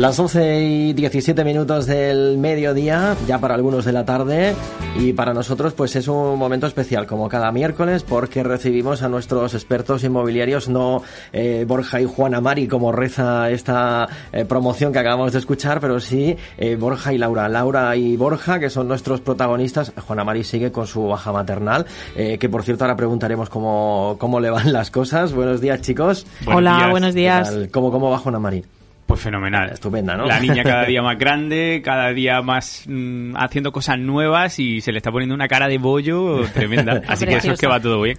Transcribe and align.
Las 0.00 0.18
11 0.18 0.62
y 0.62 0.92
17 0.94 1.44
minutos 1.44 1.84
del 1.84 2.38
mediodía, 2.38 3.14
ya 3.26 3.38
para 3.38 3.54
algunos 3.54 3.84
de 3.84 3.92
la 3.92 4.06
tarde, 4.06 4.54
y 4.98 5.12
para 5.12 5.34
nosotros 5.34 5.74
pues 5.74 5.94
es 5.94 6.08
un 6.08 6.38
momento 6.38 6.66
especial, 6.66 7.06
como 7.06 7.28
cada 7.28 7.52
miércoles, 7.52 8.02
porque 8.02 8.42
recibimos 8.42 9.02
a 9.02 9.10
nuestros 9.10 9.52
expertos 9.52 10.02
inmobiliarios, 10.02 10.70
no 10.70 11.02
eh, 11.34 11.66
Borja 11.68 12.00
y 12.00 12.06
Juana 12.06 12.40
Mari, 12.40 12.66
como 12.66 12.92
reza 12.92 13.50
esta 13.50 14.08
eh, 14.32 14.46
promoción 14.46 14.90
que 14.90 15.00
acabamos 15.00 15.34
de 15.34 15.38
escuchar, 15.38 15.80
pero 15.80 16.00
sí 16.00 16.34
eh, 16.56 16.76
Borja 16.76 17.12
y 17.12 17.18
Laura. 17.18 17.46
Laura 17.50 17.94
y 17.94 18.16
Borja, 18.16 18.58
que 18.58 18.70
son 18.70 18.88
nuestros 18.88 19.20
protagonistas. 19.20 19.92
Juana 20.06 20.24
Mari 20.24 20.44
sigue 20.44 20.72
con 20.72 20.86
su 20.86 21.08
baja 21.08 21.30
maternal, 21.30 21.84
que 22.14 22.48
por 22.48 22.62
cierto 22.62 22.84
ahora 22.84 22.96
preguntaremos 22.96 23.50
cómo, 23.50 24.16
cómo 24.18 24.40
le 24.40 24.48
van 24.48 24.72
las 24.72 24.90
cosas. 24.90 25.34
Buenos 25.34 25.60
días, 25.60 25.82
chicos. 25.82 26.26
Hola, 26.46 26.88
buenos 26.90 27.12
días. 27.12 27.54
¿Cómo, 27.70 27.90
¿Cómo 27.90 28.08
va 28.08 28.16
Juana 28.16 28.38
Mari? 28.38 28.64
Pues 29.10 29.22
fenomenal. 29.22 29.70
Estupenda, 29.70 30.16
¿no? 30.16 30.24
La 30.24 30.38
niña 30.38 30.62
cada 30.62 30.84
día 30.84 31.02
más 31.02 31.18
grande, 31.18 31.82
cada 31.84 32.12
día 32.12 32.42
más 32.42 32.84
mm, 32.86 33.34
haciendo 33.36 33.72
cosas 33.72 33.98
nuevas 33.98 34.60
y 34.60 34.80
se 34.80 34.92
le 34.92 34.98
está 34.98 35.10
poniendo 35.10 35.34
una 35.34 35.48
cara 35.48 35.66
de 35.66 35.78
bollo 35.78 36.44
tremenda. 36.54 37.02
Así 37.08 37.26
que 37.26 37.34
eso 37.34 37.50
es 37.50 37.58
que 37.58 37.66
va 37.66 37.80
todo 37.80 38.02
bien. 38.02 38.18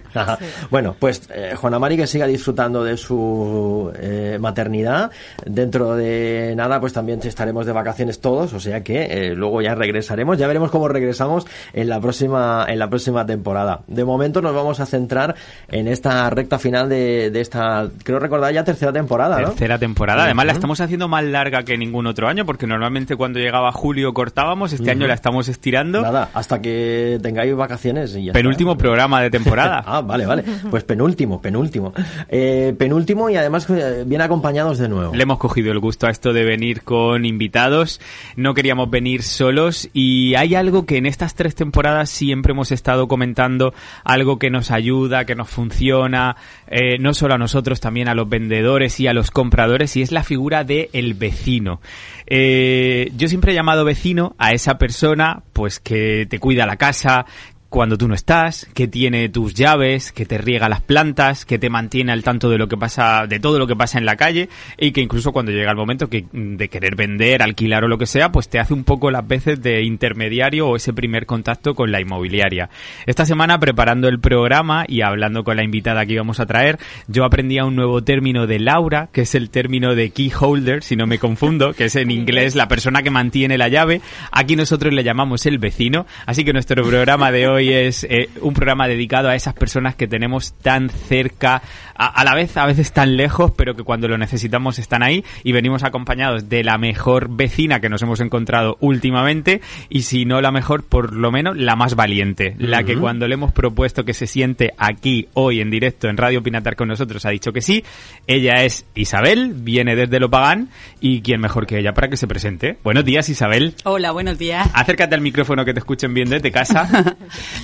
Bueno, 0.68 0.94
pues 0.98 1.30
eh, 1.34 1.54
Juana 1.56 1.78
Mari 1.78 1.96
que 1.96 2.06
siga 2.06 2.26
disfrutando 2.26 2.84
de 2.84 2.98
su 2.98 3.90
eh, 3.98 4.36
maternidad. 4.38 5.10
Dentro 5.46 5.96
de 5.96 6.52
nada, 6.58 6.78
pues 6.78 6.92
también 6.92 7.20
estaremos 7.24 7.64
de 7.64 7.72
vacaciones 7.72 8.20
todos, 8.20 8.52
o 8.52 8.60
sea 8.60 8.84
que 8.84 9.04
eh, 9.04 9.34
luego 9.34 9.62
ya 9.62 9.74
regresaremos. 9.74 10.36
Ya 10.36 10.46
veremos 10.46 10.70
cómo 10.70 10.88
regresamos 10.88 11.46
en 11.72 11.88
la 11.88 12.02
próxima 12.02 12.66
en 12.68 12.78
la 12.78 12.90
próxima 12.90 13.24
temporada. 13.24 13.80
De 13.86 14.04
momento 14.04 14.42
nos 14.42 14.54
vamos 14.54 14.78
a 14.78 14.84
centrar 14.84 15.36
en 15.68 15.88
esta 15.88 16.28
recta 16.28 16.58
final 16.58 16.90
de, 16.90 17.30
de 17.30 17.40
esta, 17.40 17.88
creo 18.04 18.18
recordar 18.18 18.52
ya 18.52 18.62
tercera 18.62 18.92
temporada, 18.92 19.40
¿no? 19.40 19.48
Tercera 19.48 19.78
temporada. 19.78 20.24
Además 20.24 20.44
la 20.44 20.52
estamos 20.52 20.81
haciendo 20.82 21.08
más 21.08 21.24
larga 21.24 21.62
que 21.62 21.78
ningún 21.78 22.06
otro 22.06 22.28
año, 22.28 22.44
porque 22.44 22.66
normalmente 22.66 23.16
cuando 23.16 23.38
llegaba 23.38 23.72
julio 23.72 24.12
cortábamos, 24.12 24.72
este 24.72 24.90
año 24.90 25.06
la 25.06 25.14
estamos 25.14 25.48
estirando. 25.48 26.02
Nada, 26.02 26.30
hasta 26.34 26.60
que 26.60 27.18
tengáis 27.22 27.54
vacaciones 27.54 28.14
y 28.16 28.26
ya 28.26 28.32
Penúltimo 28.32 28.76
programa 28.76 29.20
de 29.22 29.30
temporada. 29.30 29.82
ah, 29.86 30.00
vale, 30.00 30.26
vale. 30.26 30.44
Pues 30.70 30.84
penúltimo, 30.84 31.40
penúltimo. 31.40 31.92
Eh, 32.28 32.74
penúltimo 32.78 33.30
y 33.30 33.36
además 33.36 33.68
eh, 33.70 34.04
bien 34.06 34.20
acompañados 34.20 34.78
de 34.78 34.88
nuevo. 34.88 35.14
Le 35.14 35.22
hemos 35.22 35.38
cogido 35.38 35.72
el 35.72 35.78
gusto 35.78 36.06
a 36.06 36.10
esto 36.10 36.32
de 36.32 36.44
venir 36.44 36.82
con 36.82 37.24
invitados. 37.24 38.00
No 38.36 38.54
queríamos 38.54 38.90
venir 38.90 39.22
solos 39.22 39.88
y 39.92 40.34
hay 40.34 40.54
algo 40.54 40.86
que 40.86 40.96
en 40.96 41.06
estas 41.06 41.34
tres 41.34 41.54
temporadas 41.54 42.10
siempre 42.10 42.52
hemos 42.52 42.72
estado 42.72 43.08
comentando, 43.08 43.74
algo 44.04 44.38
que 44.38 44.50
nos 44.50 44.70
ayuda, 44.70 45.24
que 45.24 45.34
nos 45.34 45.48
funciona, 45.48 46.36
eh, 46.66 46.98
no 46.98 47.14
solo 47.14 47.34
a 47.34 47.38
nosotros, 47.38 47.80
también 47.80 48.08
a 48.08 48.14
los 48.14 48.28
vendedores 48.28 48.98
y 49.00 49.06
a 49.06 49.12
los 49.12 49.30
compradores, 49.30 49.96
y 49.96 50.02
es 50.02 50.12
la 50.12 50.24
figura 50.24 50.64
de 50.64 50.71
el 50.92 51.14
vecino. 51.14 51.80
Eh, 52.26 53.10
yo 53.16 53.28
siempre 53.28 53.52
he 53.52 53.54
llamado 53.54 53.84
vecino 53.84 54.34
a 54.38 54.52
esa 54.52 54.78
persona, 54.78 55.42
pues 55.52 55.80
que 55.80 56.26
te 56.28 56.38
cuida 56.38 56.66
la 56.66 56.76
casa, 56.76 57.26
cuando 57.72 57.96
tú 57.96 58.06
no 58.06 58.14
estás, 58.14 58.68
que 58.74 58.86
tiene 58.86 59.30
tus 59.30 59.54
llaves, 59.54 60.12
que 60.12 60.26
te 60.26 60.36
riega 60.36 60.68
las 60.68 60.82
plantas, 60.82 61.46
que 61.46 61.58
te 61.58 61.70
mantiene 61.70 62.12
al 62.12 62.22
tanto 62.22 62.50
de 62.50 62.58
lo 62.58 62.68
que 62.68 62.76
pasa, 62.76 63.26
de 63.26 63.40
todo 63.40 63.58
lo 63.58 63.66
que 63.66 63.74
pasa 63.74 63.96
en 63.96 64.04
la 64.04 64.16
calle 64.16 64.50
y 64.76 64.92
que 64.92 65.00
incluso 65.00 65.32
cuando 65.32 65.52
llega 65.52 65.70
el 65.70 65.76
momento 65.78 66.10
que, 66.10 66.26
de 66.32 66.68
querer 66.68 66.96
vender, 66.96 67.40
alquilar 67.40 67.84
o 67.84 67.88
lo 67.88 67.96
que 67.96 68.04
sea, 68.04 68.30
pues 68.30 68.50
te 68.50 68.58
hace 68.58 68.74
un 68.74 68.84
poco 68.84 69.10
las 69.10 69.26
veces 69.26 69.62
de 69.62 69.84
intermediario 69.84 70.68
o 70.68 70.76
ese 70.76 70.92
primer 70.92 71.24
contacto 71.24 71.74
con 71.74 71.90
la 71.90 72.02
inmobiliaria. 72.02 72.68
Esta 73.06 73.24
semana 73.24 73.58
preparando 73.58 74.06
el 74.06 74.20
programa 74.20 74.84
y 74.86 75.00
hablando 75.00 75.42
con 75.42 75.56
la 75.56 75.64
invitada 75.64 76.04
que 76.04 76.12
íbamos 76.12 76.40
a 76.40 76.46
traer, 76.46 76.78
yo 77.08 77.24
aprendí 77.24 77.58
un 77.60 77.74
nuevo 77.74 78.04
término 78.04 78.46
de 78.46 78.58
Laura, 78.58 79.08
que 79.12 79.22
es 79.22 79.34
el 79.34 79.48
término 79.48 79.94
de 79.94 80.10
key 80.10 80.30
holder, 80.38 80.82
si 80.82 80.94
no 80.94 81.06
me 81.06 81.18
confundo, 81.18 81.72
que 81.72 81.86
es 81.86 81.96
en 81.96 82.10
inglés 82.10 82.54
la 82.54 82.68
persona 82.68 83.02
que 83.02 83.10
mantiene 83.10 83.56
la 83.56 83.68
llave. 83.68 84.02
Aquí 84.30 84.56
nosotros 84.56 84.92
le 84.92 85.04
llamamos 85.04 85.46
el 85.46 85.56
vecino, 85.56 86.04
así 86.26 86.44
que 86.44 86.52
nuestro 86.52 86.84
programa 86.84 87.32
de 87.32 87.48
hoy 87.48 87.61
hoy 87.62 87.72
es 87.72 88.04
eh, 88.04 88.28
un 88.40 88.54
programa 88.54 88.88
dedicado 88.88 89.28
a 89.28 89.36
esas 89.36 89.54
personas 89.54 89.94
que 89.94 90.08
tenemos 90.08 90.52
tan 90.54 90.90
cerca, 90.90 91.62
a, 91.94 92.24
la 92.24 92.34
vez 92.34 92.56
a 92.56 92.66
veces 92.66 92.92
tan 92.92 93.16
lejos, 93.16 93.52
pero 93.56 93.76
que 93.76 93.84
cuando 93.84 94.08
lo 94.08 94.18
necesitamos 94.18 94.80
están 94.80 95.04
ahí 95.04 95.24
y 95.44 95.52
venimos 95.52 95.84
acompañados 95.84 96.48
de 96.48 96.64
la 96.64 96.76
mejor 96.76 97.28
vecina 97.30 97.80
que 97.80 97.88
nos 97.88 98.02
hemos 98.02 98.18
encontrado 98.20 98.76
últimamente 98.80 99.60
y 99.88 100.02
si 100.02 100.24
no 100.24 100.40
la 100.40 100.50
mejor, 100.50 100.82
por 100.82 101.12
lo 101.12 101.30
menos 101.30 101.56
la 101.56 101.76
más 101.76 101.94
valiente, 101.94 102.56
la 102.58 102.82
que 102.82 102.96
cuando 102.96 103.28
le 103.28 103.34
hemos 103.34 103.52
propuesto 103.52 104.04
que 104.04 104.14
se 104.14 104.26
siente 104.26 104.72
aquí 104.76 105.28
hoy 105.34 105.60
en 105.60 105.70
directo 105.70 106.08
en 106.08 106.16
Radio 106.16 106.42
Pinatar 106.42 106.74
con 106.74 106.88
nosotros 106.88 107.24
ha 107.26 107.30
dicho 107.30 107.52
que 107.52 107.60
sí. 107.60 107.84
Ella 108.26 108.64
es 108.64 108.86
Isabel, 108.96 109.52
viene 109.54 109.94
desde 109.94 110.18
Lopagán 110.18 110.68
y 111.00 111.22
quién 111.22 111.40
mejor 111.40 111.66
que 111.66 111.78
ella 111.78 111.92
para 111.94 112.08
que 112.08 112.16
se 112.16 112.26
presente. 112.26 112.78
Buenos 112.82 113.04
días, 113.04 113.28
Isabel. 113.28 113.76
Hola, 113.84 114.10
buenos 114.10 114.36
días. 114.36 114.68
Acércate 114.74 115.14
al 115.14 115.20
micrófono 115.20 115.64
que 115.64 115.72
te 115.72 115.78
escuchen 115.78 116.12
bien 116.12 116.28
desde 116.28 116.50
casa. 116.50 116.88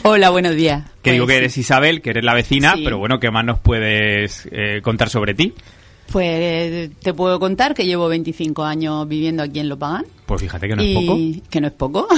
Hola, 0.03 0.31
buenos 0.31 0.55
días. 0.55 0.85
Que 1.03 1.13
digo 1.13 1.27
que 1.27 1.35
pues 1.35 1.39
eres 1.39 1.59
Isabel, 1.59 2.03
que 2.03 2.11
eres 2.11 2.25
la 2.25 2.35
vecina, 2.35 2.75
pero 2.83 2.99
bueno, 2.99 3.19
¿qué 3.21 3.31
más 3.31 3.45
nos 3.45 3.59
puedes 3.61 4.49
eh, 4.53 4.81
contar 4.83 5.11
sobre 5.11 5.35
ti? 5.35 5.55
Pues 6.11 6.91
te 7.01 7.13
puedo 7.13 7.39
contar 7.39 7.75
que 7.75 7.85
llevo 7.85 8.09
25 8.09 8.65
años 8.65 9.07
viviendo 9.07 9.43
aquí 9.43 9.61
en 9.61 9.69
Lopagán. 9.69 10.07
Pues 10.25 10.43
fíjate 10.43 10.69
que 10.69 10.77
no 10.77 10.83
es 10.83 10.95
poco. 10.95 11.19
Que 11.49 11.61
no 11.61 11.67
es 11.69 11.73
poco. 11.73 12.09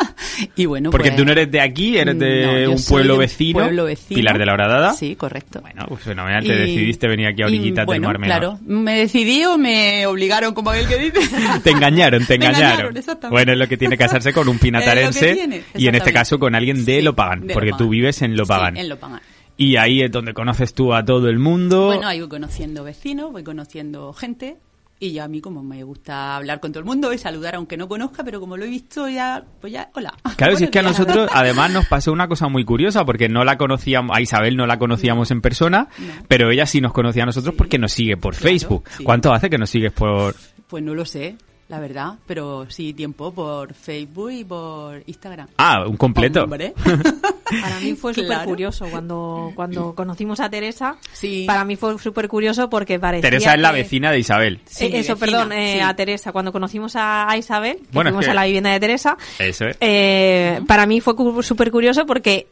y 0.56 0.66
bueno, 0.66 0.90
Porque 0.90 1.10
pues 1.10 1.16
tú 1.16 1.24
no 1.24 1.32
eres 1.32 1.50
de 1.50 1.60
aquí, 1.60 1.96
eres 1.96 2.18
de 2.18 2.66
un 2.66 2.82
pueblo 2.82 3.16
vecino, 3.16 3.68
Pilar 4.08 4.38
de 4.38 4.46
la 4.46 4.54
Horadada. 4.54 4.92
Sí, 4.94 5.14
correcto. 5.14 5.60
Bueno, 5.60 5.84
pues 5.88 6.02
fenomenal, 6.02 6.44
te 6.44 6.54
decidiste 6.54 7.06
venir 7.06 7.28
aquí 7.28 7.42
a 7.42 7.46
orillitas 7.46 7.86
del 7.86 8.00
Mar 8.00 8.18
claro, 8.20 8.58
me 8.66 8.98
decidí 8.98 9.44
o 9.44 9.56
me 9.56 10.06
obligaron, 10.06 10.52
como 10.52 10.70
aquel 10.70 10.88
que 10.88 10.98
dice. 10.98 11.20
te 11.62 11.70
engañaron, 11.70 12.26
te 12.26 12.34
engañaron. 12.36 12.94
bueno, 13.30 13.52
es 13.52 13.58
lo 13.58 13.68
que 13.68 13.76
tiene 13.76 13.96
casarse 13.96 14.32
con 14.32 14.48
un 14.48 14.58
pinatarense 14.58 15.62
y 15.76 15.86
en 15.86 15.94
este 15.94 16.12
caso 16.12 16.38
con 16.38 16.54
alguien 16.54 16.84
de 16.84 17.02
Lopagán, 17.02 17.46
porque 17.52 17.72
tú 17.76 17.88
vives 17.88 18.22
en 18.22 18.36
Lopagán. 18.36 18.76
en 18.76 18.88
Lopagán. 18.88 19.20
Y 19.60 19.76
ahí 19.76 20.00
es 20.00 20.10
donde 20.10 20.32
conoces 20.32 20.72
tú 20.72 20.94
a 20.94 21.04
todo 21.04 21.28
el 21.28 21.38
mundo. 21.38 21.88
Bueno, 21.88 22.08
ahí 22.08 22.18
voy 22.20 22.30
conociendo 22.30 22.82
vecinos, 22.82 23.30
voy 23.30 23.44
conociendo 23.44 24.10
gente. 24.14 24.56
Y 24.98 25.12
ya 25.12 25.24
a 25.24 25.28
mí 25.28 25.42
como 25.42 25.62
me 25.62 25.84
gusta 25.84 26.34
hablar 26.36 26.60
con 26.60 26.72
todo 26.72 26.80
el 26.80 26.86
mundo 26.86 27.12
y 27.12 27.18
saludar 27.18 27.56
aunque 27.56 27.76
no 27.76 27.86
conozca, 27.86 28.24
pero 28.24 28.40
como 28.40 28.56
lo 28.56 28.64
he 28.64 28.70
visto 28.70 29.06
ya, 29.06 29.44
pues 29.60 29.74
ya, 29.74 29.90
hola. 29.94 30.14
Claro, 30.36 30.56
si 30.56 30.64
es 30.64 30.70
que 30.70 30.78
a 30.78 30.82
nosotros 30.82 31.28
además 31.34 31.70
nos 31.72 31.84
pasó 31.84 32.10
una 32.10 32.26
cosa 32.26 32.48
muy 32.48 32.64
curiosa 32.64 33.04
porque 33.04 33.28
no 33.28 33.44
la 33.44 33.58
conocíamos, 33.58 34.16
a 34.16 34.22
Isabel 34.22 34.56
no 34.56 34.66
la 34.66 34.78
conocíamos 34.78 35.30
en 35.30 35.42
persona, 35.42 35.88
pero 36.26 36.50
ella 36.50 36.64
sí 36.64 36.80
nos 36.80 36.94
conocía 36.94 37.24
a 37.24 37.26
nosotros 37.26 37.54
porque 37.54 37.78
nos 37.78 37.92
sigue 37.92 38.16
por 38.16 38.34
Facebook. 38.34 38.84
¿Cuánto 39.04 39.30
hace 39.30 39.50
que 39.50 39.58
nos 39.58 39.68
sigues 39.68 39.92
por...? 39.92 40.36
Pues 40.68 40.82
no 40.82 40.94
lo 40.94 41.04
sé, 41.04 41.36
la 41.68 41.80
verdad, 41.80 42.14
pero 42.26 42.64
sí 42.70 42.94
tiempo 42.94 43.30
por 43.34 43.74
Facebook 43.74 44.30
y 44.32 44.44
por 44.44 45.02
Instagram. 45.04 45.48
Ah, 45.58 45.84
un 45.86 45.98
completo. 45.98 46.48
Para 47.60 47.80
mí 47.80 47.94
fue 47.94 48.14
súper 48.14 48.44
curioso 48.44 48.86
cuando, 48.90 49.52
cuando 49.54 49.94
conocimos 49.94 50.40
a 50.40 50.50
Teresa. 50.50 50.96
Sí. 51.12 51.44
Para 51.46 51.64
mí 51.64 51.76
fue 51.76 51.98
súper 51.98 52.28
curioso 52.28 52.68
porque 52.68 52.98
parecía. 52.98 53.30
Teresa 53.30 53.54
es 53.54 53.60
la 53.60 53.72
vecina 53.72 54.10
de 54.10 54.18
Isabel. 54.18 54.60
Sí, 54.66 54.86
eh, 54.86 54.98
eso, 54.98 55.16
perdón, 55.16 55.52
eh, 55.52 55.82
a 55.82 55.94
Teresa. 55.94 56.32
Cuando 56.32 56.52
conocimos 56.52 56.92
a, 56.96 57.34
Isabel, 57.36 57.78
que 57.90 58.02
fuimos 58.02 58.28
a 58.28 58.34
la 58.34 58.44
vivienda 58.44 58.70
de 58.70 58.80
Teresa. 58.80 59.16
Eso 59.38 59.66
es. 59.66 59.76
Eh, 59.80 60.60
para 60.66 60.86
mí 60.86 61.00
fue 61.00 61.14
súper 61.42 61.70
curioso 61.70 62.06
porque 62.06 62.48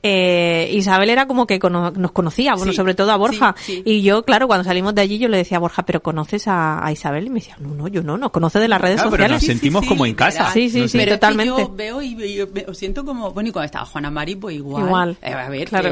Isabel 0.72 1.10
era 1.10 1.26
como 1.26 1.46
que 1.46 1.58
nos 1.58 2.12
conocía, 2.12 2.54
bueno, 2.54 2.72
sobre 2.72 2.94
todo 2.94 3.12
a 3.12 3.16
Borja. 3.16 3.54
Y 3.66 4.02
yo, 4.02 4.24
claro, 4.24 4.46
cuando 4.46 4.64
salimos 4.64 4.94
de 4.94 5.02
allí, 5.02 5.18
yo 5.18 5.28
le 5.28 5.38
decía 5.38 5.58
a 5.58 5.60
Borja, 5.60 5.84
¿pero 5.84 6.02
conoces 6.02 6.44
a, 6.46 6.88
Isabel? 6.92 7.26
Y 7.26 7.30
me 7.30 7.40
decía, 7.40 7.56
no, 7.60 7.74
no, 7.74 7.88
yo 7.88 8.02
no, 8.02 8.16
nos 8.16 8.30
conoce 8.30 8.58
de 8.58 8.68
las 8.68 8.80
redes 8.80 9.02
pero 9.10 9.28
nos 9.28 9.42
sentimos 9.42 9.86
como 9.86 10.06
en 10.06 10.14
casa. 10.14 10.50
Sí, 10.52 10.70
sí, 10.70 10.88
sí, 10.88 11.06
totalmente. 11.06 11.46
yo 11.46 11.72
veo 11.74 12.02
y, 12.02 12.40
os 12.40 12.76
siento 12.76 13.04
como, 13.04 13.32
bueno, 13.32 13.48
y 13.48 13.52
cuando 13.52 13.66
estaba 13.66 13.84
Juana 13.86 14.10
Mari, 14.10 14.36
pues 14.36 14.56
igual. 14.56 14.84
Igual. 14.84 14.87
Eh, 15.22 15.32
a 15.32 15.48
ver, 15.48 15.68
claro. 15.68 15.90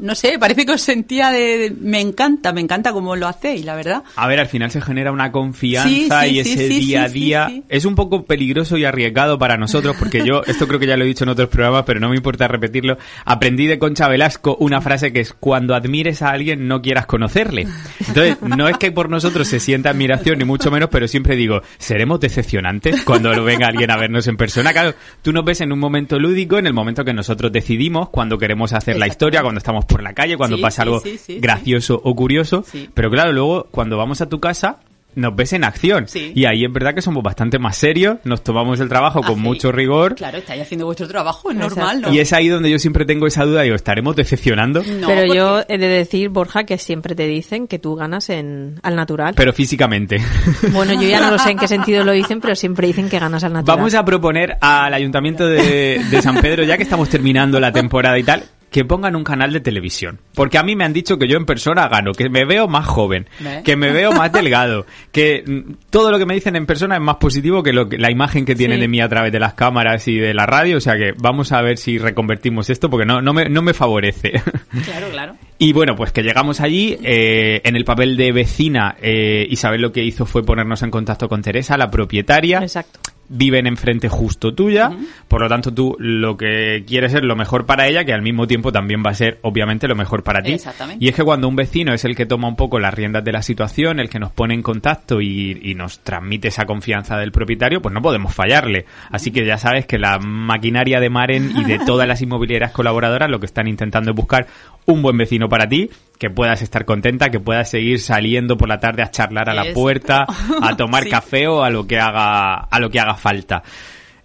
no 0.00 0.14
sé, 0.14 0.38
parece 0.38 0.66
que 0.66 0.72
os 0.72 0.82
sentía 0.82 1.30
de, 1.30 1.74
me 1.80 2.00
encanta, 2.00 2.52
me 2.52 2.60
encanta 2.60 2.92
cómo 2.92 3.16
lo 3.16 3.26
hacéis, 3.26 3.64
la 3.64 3.74
verdad. 3.74 4.02
A 4.16 4.26
ver, 4.26 4.40
al 4.40 4.48
final 4.48 4.70
se 4.70 4.80
genera 4.80 5.12
una 5.12 5.32
confianza 5.32 6.26
y 6.26 6.40
ese 6.40 6.68
día 6.68 7.04
a 7.04 7.08
día 7.08 7.62
es 7.68 7.84
un 7.84 7.94
poco 7.94 8.24
peligroso 8.24 8.76
y 8.76 8.84
arriesgado 8.84 9.38
para 9.38 9.56
nosotros, 9.56 9.96
porque 9.98 10.26
yo, 10.26 10.42
esto 10.46 10.66
creo 10.68 10.78
que 10.78 10.86
ya 10.86 10.96
lo 10.96 11.04
he 11.04 11.08
dicho 11.08 11.24
en 11.24 11.30
otros 11.30 11.48
programas, 11.48 11.84
pero 11.86 12.00
no 12.00 12.10
me 12.10 12.16
importa 12.16 12.48
repetirlo, 12.48 12.98
aprendí 13.24 13.66
de 13.66 13.78
Concha 13.78 14.08
Velasco 14.08 14.56
una 14.60 14.80
frase 14.80 15.12
que 15.12 15.20
es, 15.20 15.32
cuando 15.32 15.74
admires 15.74 16.22
a 16.22 16.30
alguien 16.30 16.68
no 16.68 16.82
quieras 16.82 17.06
conocerle. 17.06 17.66
Entonces, 18.06 18.36
no 18.42 18.68
es 18.68 18.76
que 18.76 18.92
por 18.92 19.08
nosotros 19.08 19.48
se 19.48 19.60
sienta 19.60 19.90
admiración, 19.90 20.38
ni 20.38 20.44
mucho 20.44 20.70
menos, 20.70 20.88
pero 20.90 21.08
siempre 21.08 21.34
digo, 21.36 21.62
seremos 21.78 22.20
decepcionados 22.20 22.58
cuando 23.04 23.32
lo 23.32 23.44
venga 23.44 23.66
alguien 23.66 23.90
a 23.90 23.96
vernos 23.96 24.26
en 24.26 24.36
persona. 24.36 24.72
Claro, 24.72 24.94
tú 25.22 25.32
nos 25.32 25.44
ves 25.44 25.60
en 25.60 25.72
un 25.72 25.78
momento 25.78 26.18
lúdico, 26.18 26.58
en 26.58 26.66
el 26.66 26.72
momento 26.72 27.04
que 27.04 27.12
nosotros 27.12 27.52
decidimos, 27.52 28.08
cuando 28.18 28.36
queremos 28.36 28.72
hacer 28.72 28.98
la 28.98 29.06
historia, 29.06 29.42
cuando 29.42 29.58
estamos 29.58 29.84
por 29.84 30.02
la 30.02 30.12
calle, 30.12 30.36
cuando 30.36 30.60
pasa 30.60 30.82
algo 30.82 31.00
gracioso 31.40 32.00
o 32.02 32.16
curioso. 32.16 32.64
Pero 32.92 33.12
claro, 33.12 33.30
luego 33.30 33.68
cuando 33.70 33.96
vamos 33.96 34.20
a 34.20 34.28
tu 34.28 34.40
casa, 34.40 34.80
nos 35.18 35.34
ves 35.34 35.52
en 35.52 35.64
acción. 35.64 36.06
Y 36.14 36.46
ahí 36.46 36.64
es 36.64 36.72
verdad 36.72 36.94
que 36.94 37.02
somos 37.02 37.22
bastante 37.22 37.58
más 37.58 37.76
serios, 37.76 38.18
nos 38.24 38.42
tomamos 38.42 38.80
el 38.80 38.88
trabajo 38.88 39.22
con 39.22 39.40
mucho 39.40 39.72
rigor. 39.72 40.14
Claro, 40.14 40.38
estáis 40.38 40.62
haciendo 40.62 40.86
vuestro 40.86 41.08
trabajo, 41.08 41.50
es 41.50 41.56
normal, 41.56 42.00
¿no? 42.02 42.12
Y 42.12 42.20
es 42.20 42.32
ahí 42.32 42.48
donde 42.48 42.70
yo 42.70 42.78
siempre 42.78 43.04
tengo 43.04 43.26
esa 43.26 43.44
duda, 43.44 43.62
digo, 43.62 43.74
¿estaremos 43.74 44.16
decepcionando? 44.16 44.82
Pero 45.06 45.34
yo 45.34 45.60
he 45.68 45.78
de 45.78 45.88
decir, 45.88 46.28
Borja, 46.28 46.64
que 46.64 46.78
siempre 46.78 47.14
te 47.14 47.26
dicen 47.26 47.66
que 47.66 47.78
tú 47.78 47.94
ganas 47.94 48.30
en 48.30 48.78
al 48.82 48.96
natural. 48.96 49.34
Pero 49.36 49.52
físicamente. 49.52 50.18
Bueno, 50.72 50.92
yo 50.92 51.08
ya 51.08 51.20
no 51.20 51.30
lo 51.30 51.38
sé 51.38 51.50
en 51.50 51.58
qué 51.58 51.66
sentido 51.66 52.04
lo 52.04 52.12
dicen, 52.12 52.40
pero 52.40 52.54
siempre 52.54 52.86
dicen 52.86 53.08
que 53.08 53.18
ganas 53.18 53.42
al 53.42 53.52
natural. 53.52 53.76
Vamos 53.76 53.94
a 53.94 54.04
proponer 54.04 54.56
al 54.60 54.92
Ayuntamiento 54.92 55.46
de, 55.46 56.00
de 56.10 56.22
San 56.22 56.40
Pedro, 56.40 56.62
ya 56.64 56.76
que 56.76 56.82
estamos 56.82 57.08
terminando 57.08 57.58
la 57.58 57.72
temporada 57.72 58.18
y 58.18 58.22
tal, 58.22 58.44
que 58.70 58.84
pongan 58.84 59.16
un 59.16 59.24
canal 59.24 59.52
de 59.52 59.60
televisión. 59.60 60.20
Porque 60.34 60.58
a 60.58 60.62
mí 60.62 60.76
me 60.76 60.84
han 60.84 60.92
dicho 60.92 61.18
que 61.18 61.26
yo 61.26 61.36
en 61.36 61.46
persona 61.46 61.88
gano, 61.88 62.12
que 62.12 62.28
me 62.28 62.44
veo 62.44 62.68
más 62.68 62.86
joven, 62.86 63.26
que 63.64 63.76
me 63.76 63.92
veo 63.92 64.12
más 64.12 64.32
delgado, 64.38 64.86
que 65.12 65.42
mm, 65.46 65.72
todo 65.90 66.10
lo 66.10 66.18
que 66.18 66.26
me 66.26 66.34
dicen 66.34 66.56
en 66.56 66.66
persona 66.66 66.96
es 66.96 67.00
más 67.00 67.16
positivo 67.16 67.62
que, 67.62 67.72
lo, 67.72 67.88
que 67.88 67.98
la 67.98 68.10
imagen 68.10 68.44
que 68.44 68.54
tienen 68.54 68.80
de 68.80 68.88
mí 68.88 69.00
a 69.00 69.08
través 69.08 69.32
de 69.32 69.40
las 69.40 69.54
cámaras 69.54 70.06
y 70.08 70.16
de 70.16 70.34
la 70.34 70.46
radio. 70.46 70.76
O 70.76 70.80
sea 70.80 70.96
que 70.96 71.12
vamos 71.16 71.52
a 71.52 71.62
ver 71.62 71.78
si 71.78 71.98
reconvertimos 71.98 72.70
esto 72.70 72.90
porque 72.90 73.06
no, 73.06 73.22
no, 73.22 73.32
me, 73.32 73.48
no 73.48 73.62
me 73.62 73.74
favorece. 73.74 74.32
Claro, 74.84 75.08
claro. 75.10 75.36
Y 75.58 75.72
bueno, 75.72 75.96
pues 75.96 76.12
que 76.12 76.22
llegamos 76.22 76.60
allí, 76.60 76.98
eh, 77.02 77.60
en 77.64 77.76
el 77.76 77.84
papel 77.84 78.16
de 78.16 78.32
vecina, 78.32 78.96
eh, 79.00 79.46
Isabel 79.50 79.82
lo 79.82 79.92
que 79.92 80.04
hizo 80.04 80.24
fue 80.24 80.44
ponernos 80.44 80.82
en 80.82 80.90
contacto 80.90 81.28
con 81.28 81.42
Teresa, 81.42 81.76
la 81.76 81.90
propietaria. 81.90 82.60
Exacto 82.60 83.00
viven 83.28 83.66
enfrente 83.66 84.08
justo 84.08 84.54
tuya, 84.54 84.90
por 85.28 85.42
lo 85.42 85.48
tanto 85.48 85.72
tú 85.72 85.96
lo 85.98 86.36
que 86.36 86.84
quieres 86.86 87.14
es 87.14 87.22
lo 87.22 87.36
mejor 87.36 87.66
para 87.66 87.86
ella, 87.86 88.04
que 88.04 88.12
al 88.12 88.22
mismo 88.22 88.46
tiempo 88.46 88.72
también 88.72 89.02
va 89.04 89.10
a 89.10 89.14
ser 89.14 89.38
obviamente 89.42 89.86
lo 89.86 89.94
mejor 89.94 90.22
para 90.22 90.42
ti. 90.42 90.56
Y 90.98 91.08
es 91.08 91.14
que 91.14 91.24
cuando 91.24 91.48
un 91.48 91.56
vecino 91.56 91.92
es 91.92 92.04
el 92.04 92.16
que 92.16 92.26
toma 92.26 92.48
un 92.48 92.56
poco 92.56 92.78
las 92.78 92.94
riendas 92.94 93.24
de 93.24 93.32
la 93.32 93.42
situación, 93.42 94.00
el 94.00 94.08
que 94.08 94.18
nos 94.18 94.32
pone 94.32 94.54
en 94.54 94.62
contacto 94.62 95.20
y, 95.20 95.58
y 95.62 95.74
nos 95.74 96.00
transmite 96.00 96.48
esa 96.48 96.64
confianza 96.64 97.16
del 97.18 97.32
propietario, 97.32 97.82
pues 97.82 97.94
no 97.94 98.00
podemos 98.02 98.34
fallarle. 98.34 98.86
Así 99.10 99.30
que 99.30 99.44
ya 99.44 99.58
sabes 99.58 99.86
que 99.86 99.98
la 99.98 100.18
maquinaria 100.18 101.00
de 101.00 101.10
Maren 101.10 101.52
y 101.56 101.64
de 101.64 101.78
todas 101.80 102.08
las 102.08 102.22
inmobiliarias 102.22 102.72
colaboradoras 102.72 103.30
lo 103.30 103.40
que 103.40 103.46
están 103.46 103.68
intentando 103.68 104.10
es 104.10 104.16
buscar 104.16 104.46
un 104.88 105.02
buen 105.02 105.18
vecino 105.18 105.48
para 105.48 105.68
ti, 105.68 105.90
que 106.18 106.30
puedas 106.30 106.62
estar 106.62 106.86
contenta, 106.86 107.28
que 107.28 107.40
puedas 107.40 107.70
seguir 107.70 108.00
saliendo 108.00 108.56
por 108.56 108.68
la 108.68 108.78
tarde 108.78 109.02
a 109.02 109.10
charlar 109.10 109.50
a 109.50 109.54
la 109.54 109.72
puerta, 109.74 110.24
a 110.62 110.76
tomar 110.76 111.06
café 111.08 111.46
o 111.46 111.62
a 111.62 111.70
lo 111.70 111.86
que 111.86 111.98
haga, 111.98 112.54
a 112.54 112.80
lo 112.80 112.88
que 112.90 112.98
haga 112.98 113.14
falta. 113.14 113.62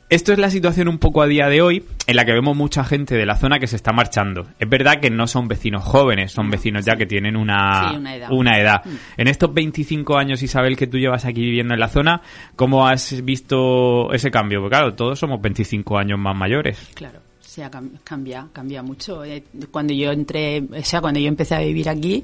Esto 0.10 0.32
es 0.32 0.38
la 0.38 0.50
situación 0.50 0.88
un 0.88 1.00
poco 1.00 1.22
a 1.22 1.28
día 1.28 1.48
de 1.48 1.62
hoy 1.62 1.84
en 2.06 2.16
la 2.16 2.24
que 2.24 2.34
vemos 2.34 2.56
mucha 2.56 2.84
gente 2.84 3.16
de 3.16 3.26
la 3.26 3.36
zona 3.36 3.58
que 3.60 3.68
se 3.68 3.76
está 3.76 3.92
marchando. 3.92 4.48
Es 4.60 4.70
verdad 4.70 5.00
que 5.02 5.10
no 5.10 5.28
son 5.28 5.48
vecinos 5.48 5.84
jóvenes, 5.84 6.32
son 6.32 6.50
vecinos 6.50 6.86
ya 6.86 6.96
que 6.96 7.08
tienen 7.08 7.36
una, 7.36 7.92
una 8.30 8.60
edad. 8.60 8.86
Mm. 8.86 8.96
En 9.18 9.28
estos 9.28 9.54
25 9.54 10.18
años, 10.18 10.44
Isabel, 10.44 10.78
que 10.78 10.88
tú 10.88 10.98
llevas 10.98 11.26
aquí 11.26 11.42
viviendo 11.42 11.74
en 11.74 11.80
la 11.80 11.88
zona, 11.88 12.22
¿cómo 12.56 12.88
has 12.88 13.26
visto 13.26 14.14
ese 14.14 14.30
cambio? 14.30 14.62
Porque 14.62 14.76
claro, 14.76 14.94
todos 14.94 15.18
somos 15.18 15.42
25 15.42 15.98
años 15.98 16.20
más 16.20 16.38
mayores. 16.38 16.92
Claro 16.94 17.23
se 17.54 17.64
ha 17.64 17.70
cambiado, 18.04 18.50
cambia 18.52 18.82
mucho. 18.82 19.24
Eh, 19.24 19.44
cuando 19.70 19.94
yo 19.94 20.12
entré, 20.12 20.60
o 20.60 20.84
sea, 20.84 21.02
cuando 21.02 21.20
yo 21.20 21.28
empecé 21.28 21.54
a 21.54 21.60
vivir 21.60 21.88
aquí, 21.88 22.24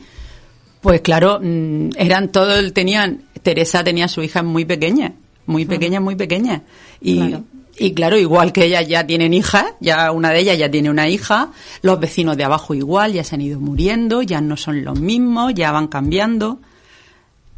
pues 0.82 1.02
claro, 1.02 1.40
mm, 1.40 1.90
eran 1.98 2.32
todos, 2.32 2.74
tenían, 2.74 3.26
Teresa 3.44 3.84
tenía 3.84 4.08
su 4.08 4.24
hija 4.24 4.42
muy 4.42 4.66
pequeña, 4.66 5.14
muy 5.46 5.66
pequeña, 5.66 6.00
muy 6.00 6.16
pequeña. 6.16 6.64
Y 7.00 7.18
claro. 7.18 7.44
y 7.78 7.94
claro, 7.94 8.18
igual 8.18 8.52
que 8.52 8.66
ellas 8.66 8.88
ya 8.88 9.06
tienen 9.06 9.36
hijas, 9.36 9.66
ya 9.80 10.12
una 10.12 10.32
de 10.32 10.40
ellas 10.40 10.58
ya 10.58 10.72
tiene 10.72 10.90
una 10.90 11.08
hija, 11.08 11.52
los 11.84 12.00
vecinos 12.00 12.36
de 12.36 12.46
abajo 12.46 12.74
igual, 12.74 13.14
ya 13.14 13.24
se 13.24 13.36
han 13.36 13.42
ido 13.42 13.60
muriendo, 13.60 14.24
ya 14.24 14.42
no 14.42 14.58
son 14.58 14.84
los 14.84 15.00
mismos, 15.00 15.54
ya 15.54 15.72
van 15.72 15.90
cambiando. 15.90 16.60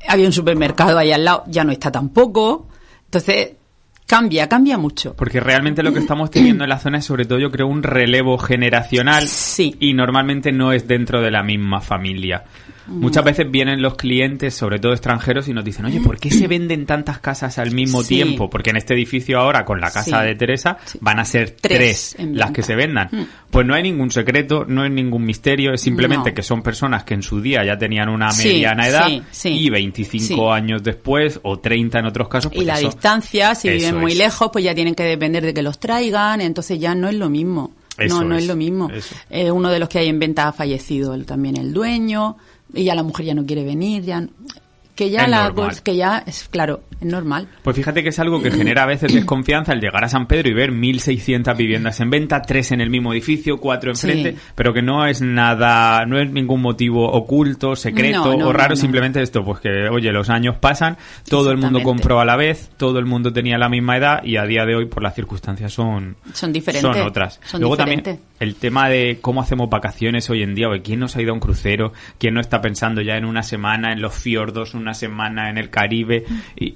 Había 0.10 0.26
un 0.26 0.34
supermercado 0.34 0.98
ahí 0.98 1.14
al 1.14 1.24
lado, 1.24 1.46
ya 1.48 1.64
no 1.64 1.72
está 1.72 1.90
tampoco. 1.90 2.68
Entonces, 3.06 3.52
Cambia, 4.08 4.50
cambia 4.50 4.78
mucho. 4.78 5.16
Porque 5.16 5.40
realmente 5.40 5.84
lo 5.84 5.94
que 5.94 6.00
estamos 6.00 6.30
teniendo 6.32 6.64
en 6.64 6.70
la 6.70 6.80
zona 6.80 6.98
es 6.98 7.06
sobre 7.06 7.26
todo, 7.26 7.40
yo 7.40 7.52
creo, 7.52 7.68
un 7.68 7.84
relevo 7.84 8.38
generacional. 8.38 9.28
Sí. 9.28 9.76
Y 9.80 9.94
normalmente 9.94 10.52
no 10.52 10.74
es 10.74 10.88
dentro 10.88 11.22
de 11.22 11.32
la 11.32 11.44
misma 11.44 11.80
familia. 11.80 12.44
Muchas 12.88 13.24
veces 13.24 13.50
vienen 13.50 13.82
los 13.82 13.96
clientes, 13.96 14.54
sobre 14.54 14.80
todo 14.80 14.94
extranjeros, 14.94 15.48
y 15.48 15.54
nos 15.54 15.64
dicen, 15.64 15.86
oye, 15.86 16.02
¿por 16.02 16.20
qué 16.20 16.32
se 16.32 16.48
venden 16.48 16.86
tantas 16.86 17.20
casas 17.20 17.58
al 17.60 17.72
mismo 17.72 18.04
tiempo? 18.04 18.50
Porque 18.50 18.72
en 18.72 18.78
este 18.78 18.94
edificio 18.94 19.40
ahora, 19.40 19.66
con 19.66 19.80
la 19.80 19.92
casa 19.92 20.22
de 20.22 20.36
Teresa, 20.36 20.78
van 21.00 21.20
a 21.20 21.26
ser 21.26 21.52
tres, 21.52 22.16
las 22.20 22.52
que 22.52 22.64
se 22.64 22.76
vendan. 22.76 23.10
Mm. 23.12 23.22
Pues 23.50 23.66
no 23.66 23.74
hay 23.74 23.84
ningún 23.84 24.12
secreto, 24.12 24.66
no 24.68 24.84
hay 24.84 24.90
ningún 24.90 25.24
misterio, 25.26 25.74
es 25.74 25.82
simplemente 25.82 26.34
que 26.34 26.44
son 26.44 26.62
personas 26.62 27.04
que 27.04 27.14
en 27.14 27.24
su 27.24 27.42
día 27.42 27.64
ya 27.66 27.78
tenían 27.78 28.10
una 28.10 28.32
mediana 28.32 28.88
edad 28.88 29.10
y 29.44 29.70
25 29.70 30.52
años 30.52 30.84
después, 30.84 31.40
o 31.44 31.60
30 31.60 32.00
en 32.00 32.06
otros 32.06 32.28
casos. 32.28 32.52
Pues 32.52 32.64
y 32.64 32.66
la 32.66 32.80
distancia, 32.80 33.56
si 33.56 33.70
viven 33.70 33.98
muy 33.98 34.16
lejos, 34.16 34.50
pues 34.52 34.66
ya 34.66 34.76
tienen 34.76 34.96
que 34.96 35.04
depender 35.04 35.46
de 35.46 35.54
que 35.54 35.62
los 35.62 35.80
traigan, 35.80 36.42
entonces 36.42 36.80
ya 36.80 36.96
no 36.96 37.08
es 37.08 37.16
lo 37.16 37.30
mismo. 37.30 37.72
No, 38.10 38.24
no 38.24 38.36
es, 38.36 38.48
lo 38.48 38.56
mismo. 38.56 38.90
Eh, 39.30 39.52
uno 39.52 39.70
de 39.70 39.80
los 39.80 39.90
que 39.90 40.00
hay 40.00 40.08
en 40.08 40.20
venta 40.20 40.48
ha 40.48 40.54
fallecido 40.54 41.18
también 41.24 41.58
el 41.58 41.74
dueño 41.74 42.38
y 42.74 42.84
ya 42.84 42.96
la 42.96 43.04
mujer 43.04 43.26
ya 43.26 43.36
no 43.36 43.46
quiere 43.46 43.64
venir, 43.64 44.04
ya 44.04 44.28
que 45.02 45.10
ya 45.10 45.28
la 45.28 45.52
que 45.84 45.96
ya 45.96 46.24
es 46.28 46.48
claro 46.48 46.82
es 47.00 47.08
normal. 47.08 47.48
Pues 47.64 47.76
fíjate 47.76 48.04
que 48.04 48.10
es 48.10 48.20
algo 48.20 48.40
que 48.40 48.52
genera 48.52 48.84
a 48.84 48.86
veces 48.86 49.12
desconfianza 49.16 49.74
el 49.74 49.80
llegar 49.80 50.04
a 50.04 50.08
San 50.08 50.28
Pedro 50.28 50.50
y 50.50 50.54
ver 50.54 50.72
1.600 50.72 51.58
viviendas 51.58 52.00
en 52.02 52.12
venta 52.12 52.44
tres 52.44 52.72
en 52.72 52.82
el 52.82 52.92
mismo 52.92 53.12
edificio 53.12 53.58
cuatro 53.58 53.90
enfrente 53.90 54.36
pero 54.54 54.74
que 54.74 54.84
no 54.84 55.08
es 55.08 55.22
nada 55.22 56.06
no 56.06 56.20
es 56.20 56.30
ningún 56.30 56.62
motivo 56.62 57.12
oculto 57.12 57.76
secreto 57.76 58.30
o 58.30 58.54
raro 58.54 58.76
simplemente 58.76 59.24
esto 59.24 59.44
pues 59.44 59.60
que 59.62 59.90
oye 59.90 60.12
los 60.12 60.30
años 60.30 60.58
pasan 60.60 60.98
todo 61.28 61.50
el 61.50 61.58
mundo 61.58 61.82
compró 61.82 62.20
a 62.20 62.26
la 62.26 62.36
vez 62.36 62.70
todo 62.78 63.00
el 63.00 63.06
mundo 63.06 63.34
tenía 63.34 63.58
la 63.58 63.70
misma 63.70 63.98
edad 63.98 64.24
y 64.24 64.38
a 64.38 64.44
día 64.44 64.66
de 64.66 64.76
hoy 64.76 64.86
por 64.86 65.02
las 65.02 65.16
circunstancias 65.16 65.74
son 65.74 66.16
son 66.34 66.54
diferentes 66.54 66.96
son 66.96 67.08
otras 67.08 67.40
luego 67.58 67.76
también 67.76 68.20
el 68.40 68.56
tema 68.56 68.90
de 68.90 69.18
cómo 69.22 69.42
hacemos 69.42 69.70
vacaciones 69.70 70.30
hoy 70.30 70.44
en 70.44 70.54
día 70.54 70.70
o 70.70 70.74
quién 70.84 71.00
nos 71.00 71.16
ha 71.16 71.22
ido 71.22 71.32
a 71.32 71.34
un 71.34 71.40
crucero 71.40 71.92
quién 72.20 72.36
no 72.36 72.42
está 72.42 72.62
pensando 72.62 73.02
ya 73.02 73.18
en 73.18 73.26
una 73.26 73.42
semana 73.42 73.94
en 73.94 74.02
los 74.02 74.14
fiordos 74.14 74.76
una 74.76 74.91
semana 74.94 75.50
en 75.50 75.58
el 75.58 75.70
Caribe. 75.70 76.26
Y 76.56 76.76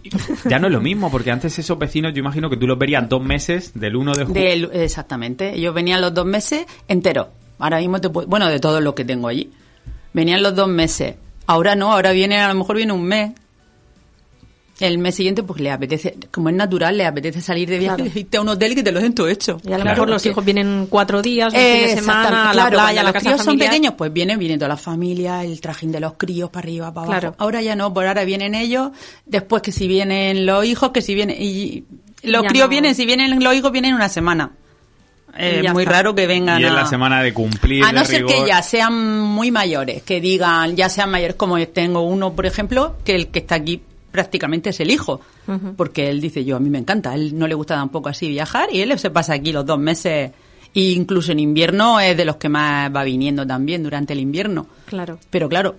ya 0.49 0.59
no 0.59 0.67
es 0.67 0.73
lo 0.73 0.81
mismo, 0.81 1.11
porque 1.11 1.31
antes 1.31 1.57
esos 1.59 1.77
vecinos, 1.77 2.13
yo 2.13 2.19
imagino 2.19 2.49
que 2.49 2.57
tú 2.57 2.67
los 2.67 2.77
verías 2.77 3.07
dos 3.07 3.23
meses 3.23 3.71
del 3.73 3.95
1 3.95 4.13
de 4.13 4.25
julio. 4.25 4.71
exactamente. 4.71 5.55
Ellos 5.55 5.73
venían 5.73 6.01
los 6.01 6.13
dos 6.13 6.25
meses 6.25 6.65
enteros. 6.87 7.27
Ahora 7.59 7.79
mismo 7.79 8.01
te 8.01 8.07
bueno, 8.07 8.47
de 8.47 8.59
todo 8.59 8.81
lo 8.81 8.95
que 8.95 9.05
tengo 9.05 9.27
allí. 9.27 9.51
Venían 10.13 10.43
los 10.43 10.55
dos 10.55 10.67
meses. 10.67 11.15
Ahora 11.47 11.75
no, 11.75 11.93
ahora 11.93 12.11
viene, 12.11 12.39
a 12.39 12.49
lo 12.49 12.55
mejor 12.55 12.77
viene 12.77 12.93
un 12.93 13.03
mes 13.03 13.31
el 14.79 14.97
mes 14.97 15.15
siguiente 15.15 15.43
pues 15.43 15.61
le 15.61 15.71
apetece, 15.71 16.17
como 16.31 16.49
es 16.49 16.55
natural, 16.55 16.97
le 16.97 17.05
apetece 17.05 17.41
salir 17.41 17.69
de 17.69 17.79
viaje, 17.79 18.03
claro. 18.03 18.19
irte 18.19 18.37
a 18.37 18.41
un 18.41 18.49
hotel 18.49 18.73
y 18.73 18.75
que 18.75 18.83
te 18.83 18.91
lo 18.91 18.99
den 18.99 19.13
todo 19.13 19.29
hecho. 19.29 19.59
Y 19.63 19.71
a 19.71 19.77
lo 19.77 19.85
mejor 19.85 20.09
los 20.09 20.25
hijos 20.25 20.43
vienen 20.43 20.87
cuatro 20.89 21.21
días, 21.21 21.53
un 21.53 21.59
fin 21.59 21.81
de 21.87 21.95
semana, 21.95 22.49
a 22.49 22.53
la 22.53 22.69
playa, 22.69 23.01
a 23.01 23.03
la 23.03 23.11
los 23.11 23.23
críos 23.23 23.43
son 23.43 23.57
pequeños, 23.57 23.93
pues 23.97 24.11
vienen, 24.11 24.37
vienen 24.37 24.59
toda 24.59 24.69
la 24.69 24.77
familia, 24.77 25.43
el 25.43 25.61
trajín 25.61 25.91
de 25.91 25.99
los 25.99 26.13
críos 26.13 26.49
para 26.49 26.65
arriba, 26.65 26.93
para 26.93 27.17
abajo. 27.17 27.35
Ahora 27.37 27.61
ya 27.61 27.75
no, 27.75 27.93
por 27.93 28.05
ahora 28.05 28.25
vienen 28.25 28.53
ellos, 28.53 28.91
después 29.25 29.61
que 29.61 29.71
si 29.71 29.87
vienen 29.87 30.45
los 30.45 30.65
hijos, 30.65 30.91
que 30.91 31.01
si 31.01 31.15
vienen, 31.15 31.37
y 31.39 31.85
los 32.23 32.43
críos 32.43 32.67
vienen, 32.67 32.95
si 32.95 33.05
vienen 33.05 33.41
los 33.41 33.55
hijos 33.55 33.71
vienen 33.71 33.93
una 33.93 34.09
semana. 34.09 34.51
Es 35.37 35.73
muy 35.73 35.83
raro 35.83 36.15
que 36.15 36.27
vengan 36.27 36.61
y 36.61 36.63
es 36.63 36.71
la 36.71 36.85
semana 36.85 37.21
de 37.21 37.33
cumplir 37.33 37.83
a 37.83 37.91
no 37.91 38.05
ser 38.05 38.25
que 38.25 38.47
ya 38.47 38.61
sean 38.61 39.19
muy 39.19 39.51
mayores 39.51 40.01
que 40.03 40.21
digan 40.21 40.77
ya 40.77 40.87
sean 40.87 41.11
mayores 41.11 41.35
como 41.35 41.59
tengo 41.67 42.03
uno 42.03 42.31
por 42.33 42.45
ejemplo 42.45 42.95
que 43.03 43.15
el 43.15 43.27
que 43.27 43.39
está 43.39 43.55
aquí 43.55 43.81
prácticamente 44.15 44.69
es 44.69 44.79
el 44.79 44.89
hijo, 44.89 45.19
porque 45.75 46.09
él 46.09 46.21
dice, 46.21 46.45
yo 46.45 46.55
a 46.55 46.59
mí 46.61 46.69
me 46.69 46.79
encanta, 46.79 47.11
a 47.11 47.15
él 47.15 47.37
no 47.37 47.47
le 47.47 47.53
gusta 47.53 47.75
tampoco 47.75 48.07
así 48.07 48.29
viajar 48.29 48.69
y 48.71 48.79
él 48.79 48.97
se 48.97 49.09
pasa 49.09 49.33
aquí 49.33 49.51
los 49.51 49.65
dos 49.65 49.77
meses 49.77 50.31
e 50.73 50.79
incluso 50.79 51.33
en 51.33 51.39
invierno 51.39 51.99
es 51.99 52.15
de 52.15 52.23
los 52.23 52.37
que 52.37 52.47
más 52.47 52.89
va 52.95 53.03
viniendo 53.03 53.45
también 53.45 53.83
durante 53.83 54.13
el 54.13 54.19
invierno. 54.21 54.67
Claro. 54.85 55.19
Pero 55.29 55.49
claro, 55.49 55.75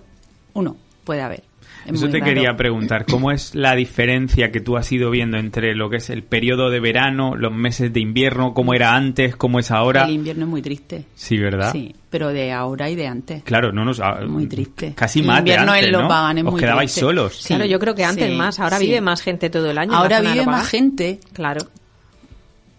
uno 0.53 0.77
puede 1.07 1.21
haber. 1.21 1.43
Eso 1.85 2.09
te 2.09 2.21
quería 2.21 2.57
preguntar, 2.57 3.05
¿cómo 3.05 3.31
es 3.31 3.55
la 3.55 3.73
diferencia 3.73 4.51
que 4.51 4.59
tú 4.59 4.75
has 4.75 4.91
ido 4.91 5.09
viendo 5.09 5.37
entre 5.37 5.73
lo 5.73 5.89
que 5.89 5.97
es 5.97 6.09
el 6.09 6.21
periodo 6.21 6.69
de 6.69 6.81
verano, 6.81 7.35
los 7.37 7.53
meses 7.53 7.93
de 7.93 8.01
invierno, 8.01 8.53
cómo 8.53 8.73
era 8.73 8.93
antes, 8.93 9.37
cómo 9.37 9.57
es 9.57 9.71
ahora? 9.71 10.03
El 10.03 10.11
invierno 10.11 10.43
es 10.43 10.49
muy 10.49 10.61
triste. 10.61 11.05
Sí, 11.15 11.37
¿verdad? 11.37 11.71
Sí, 11.71 11.95
pero 12.09 12.27
de 12.27 12.51
ahora 12.51 12.89
y 12.89 12.95
de 12.95 13.07
antes. 13.07 13.43
Claro, 13.43 13.71
no 13.71 13.85
nos... 13.85 14.01
Muy 14.27 14.47
triste. 14.47 14.93
Casi 14.95 15.21
más 15.21 15.45
de 15.45 15.55
antes, 15.55 15.91
¿no? 15.93 16.09
Pagan, 16.09 16.39
es 16.39 16.45
Os 16.45 16.59
quedabais 16.59 16.91
solos. 16.91 17.45
claro, 17.47 17.65
yo 17.65 17.79
creo 17.79 17.95
que 17.95 18.03
antes 18.03 18.35
más, 18.35 18.59
ahora 18.59 18.79
vive 18.79 18.99
más 18.99 19.21
gente 19.21 19.49
todo 19.49 19.71
el 19.71 19.77
año. 19.77 19.93
Ahora 19.93 20.19
vive 20.19 20.45
más 20.45 20.67
gente. 20.67 21.21
Claro. 21.31 21.61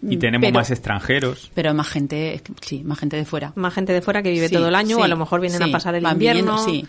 Y 0.01 0.17
tenemos 0.17 0.51
más 0.51 0.69
extranjeros. 0.69 1.51
Pero 1.55 1.73
más 1.73 1.89
gente, 1.89 2.41
sí, 2.61 2.83
más 2.83 2.99
gente 2.99 3.17
de 3.17 3.25
fuera. 3.25 3.53
Más 3.55 3.73
gente 3.73 3.91
de 3.91 4.01
fuera 4.03 4.21
que 4.21 4.29
vive 4.29 4.49
todo 4.49 4.67
el 4.67 4.75
año, 4.75 4.97
o 4.97 5.03
a 5.03 5.07
lo 5.07 5.17
mejor 5.17 5.41
vienen 5.41 5.63
a 5.63 5.71
pasar 5.71 5.95
el 5.95 6.05
invierno. 6.05 6.59
sí. 6.59 6.85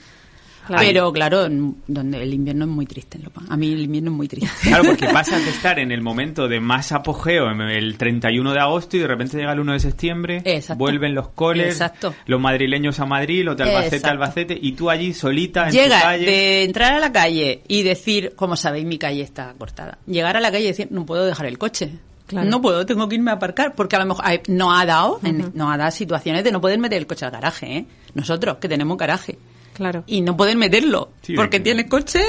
Pero 0.78 1.12
claro, 1.12 1.48
donde 1.86 2.22
el 2.22 2.34
invierno 2.34 2.64
es 2.64 2.70
muy 2.70 2.86
triste 2.86 3.18
en 3.18 3.28
A 3.50 3.56
mí 3.56 3.72
el 3.72 3.80
invierno 3.82 4.10
es 4.10 4.16
muy 4.16 4.28
triste. 4.28 4.50
Claro, 4.62 4.84
porque 4.84 5.06
pasas 5.08 5.44
de 5.44 5.50
estar 5.50 5.78
en 5.78 5.90
el 5.90 6.00
momento 6.00 6.46
de 6.46 6.60
más 6.60 6.92
apogeo, 6.92 7.50
el 7.50 7.96
31 7.98 8.52
de 8.52 8.60
agosto, 8.60 8.96
y 8.96 9.00
de 9.00 9.06
repente 9.06 9.36
llega 9.36 9.52
el 9.52 9.60
1 9.60 9.72
de 9.72 9.80
septiembre, 9.80 10.62
vuelven 10.76 11.14
los 11.14 11.28
coles, 11.30 11.82
los 12.26 12.40
madrileños 12.40 13.00
a 13.00 13.06
Madrid, 13.06 13.44
los 13.44 13.56
de 13.56 13.64
Albacete 13.64 14.06
a 14.06 14.10
Albacete, 14.10 14.58
y 14.60 14.72
tú 14.72 14.90
allí 14.90 15.12
solita 15.12 15.66
en 15.66 15.72
Llega 15.72 15.98
tu 15.98 16.04
calle. 16.04 16.26
de 16.26 16.64
entrar 16.64 16.92
a 16.92 17.00
la 17.00 17.12
calle 17.12 17.62
y 17.66 17.82
decir, 17.82 18.34
como 18.36 18.56
sabéis, 18.56 18.86
mi 18.86 18.98
calle 18.98 19.22
está 19.22 19.54
cortada. 19.58 19.98
Llegar 20.06 20.36
a 20.36 20.40
la 20.40 20.50
calle 20.50 20.64
y 20.64 20.68
decir, 20.68 20.88
no 20.90 21.04
puedo 21.06 21.26
dejar 21.26 21.46
el 21.46 21.58
coche. 21.58 21.90
No 22.32 22.60
puedo, 22.62 22.86
tengo 22.86 23.08
que 23.08 23.16
irme 23.16 23.32
a 23.32 23.34
aparcar, 23.34 23.74
porque 23.74 23.96
a 23.96 23.98
lo 23.98 24.06
mejor 24.06 24.24
no 24.46 24.72
ha 24.72 24.86
dado, 24.86 25.20
no 25.54 25.72
ha 25.72 25.76
dado 25.76 25.90
situaciones 25.90 26.44
de 26.44 26.52
no 26.52 26.60
poder 26.60 26.78
meter 26.78 26.98
el 26.98 27.06
coche 27.06 27.24
al 27.24 27.32
garaje, 27.32 27.76
¿eh? 27.78 27.86
Nosotros, 28.14 28.58
que 28.58 28.68
tenemos 28.68 28.96
garaje. 28.96 29.36
Claro. 29.74 30.04
Y 30.06 30.20
no 30.20 30.36
pueden 30.36 30.58
meterlo, 30.58 31.10
porque 31.36 31.60
tiene 31.60 31.88
coche 31.88 32.22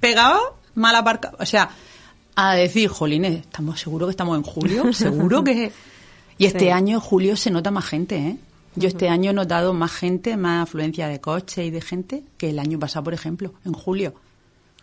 pegado, 0.00 0.58
mal 0.74 0.94
aparcado. 0.96 1.36
O 1.40 1.46
sea, 1.46 1.70
a 2.34 2.54
decir, 2.54 2.88
jolines, 2.88 3.40
¿estamos 3.40 3.80
seguros 3.80 4.08
que 4.08 4.12
estamos 4.12 4.36
en 4.36 4.42
julio? 4.42 4.92
¿Seguro 4.92 5.44
que...? 5.44 5.72
Y 6.38 6.46
este 6.46 6.72
año, 6.72 6.94
en 6.94 7.00
julio, 7.00 7.36
se 7.36 7.50
nota 7.50 7.70
más 7.70 7.84
gente, 7.84 8.16
¿eh? 8.16 8.36
Yo 8.76 8.88
este 8.88 9.08
año 9.08 9.32
he 9.32 9.34
notado 9.34 9.74
más 9.74 9.92
gente, 9.92 10.36
más 10.36 10.62
afluencia 10.62 11.08
de 11.08 11.20
coche 11.20 11.64
y 11.64 11.70
de 11.70 11.80
gente 11.80 12.22
que 12.38 12.50
el 12.50 12.58
año 12.58 12.78
pasado, 12.78 13.04
por 13.04 13.14
ejemplo, 13.14 13.52
en 13.66 13.72
julio. 13.72 14.14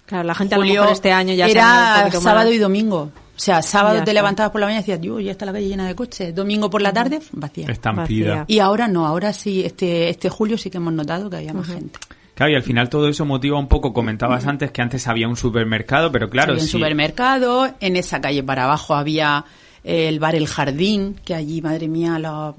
Claro, 0.06 0.26
la 0.26 0.36
gente 0.36 0.56
a 0.56 0.58
lo 0.58 0.66
mejor 0.66 0.90
este 0.90 1.12
año 1.12 1.34
ya 1.34 1.48
era 1.48 2.12
sábado 2.12 2.52
y 2.52 2.58
domingo. 2.58 3.12
O 3.38 3.40
sea, 3.40 3.62
sábado 3.62 4.04
te 4.04 4.16
levantabas 4.16 4.52
por 4.52 4.60
la 4.60 4.66
mañana 4.66 4.80
y 4.80 4.84
decías, 4.84 5.00
yo 5.00 5.20
ya 5.20 5.32
está 5.32 5.46
la 5.46 5.54
calle 5.54 5.68
llena 5.68 5.88
de 5.88 5.94
coches. 5.94 6.34
Domingo 6.34 6.72
por 6.72 6.82
la 6.82 6.92
tarde, 6.92 7.20
vacía. 7.34 7.68
Estampida. 7.70 8.46
Y 8.48 8.58
ahora 8.58 8.88
no, 8.88 9.06
ahora 9.06 9.32
sí, 9.32 9.64
este, 9.64 10.10
este 10.10 10.28
julio 10.30 10.58
sí 10.58 10.72
que 10.72 10.78
hemos 10.78 10.92
notado 10.92 11.30
que 11.30 11.38
había 11.38 11.54
más 11.54 11.68
gente. 11.68 12.00
Claro, 12.34 12.52
y 12.52 12.56
al 12.56 12.64
final 12.64 12.90
todo 12.90 13.08
eso 13.08 13.26
motiva 13.26 13.60
un 13.60 13.68
poco, 13.68 13.94
comentabas 13.94 14.48
antes 14.48 14.72
que 14.72 14.82
antes 14.82 15.08
había 15.08 15.28
un 15.28 15.38
supermercado, 15.38 16.12
pero 16.12 16.32
claro, 16.32 16.54
había 16.54 16.64
un 16.64 16.70
supermercado, 16.70 17.72
en 17.80 17.96
esa 17.96 18.22
calle 18.22 18.42
para 18.42 18.64
abajo 18.64 18.96
había 18.96 19.46
el 19.84 20.20
bar 20.20 20.36
El 20.36 20.48
Jardín, 20.48 21.16
que 21.24 21.36
allí, 21.36 21.62
madre 21.62 21.88
mía, 21.88 22.18
la, 22.20 22.54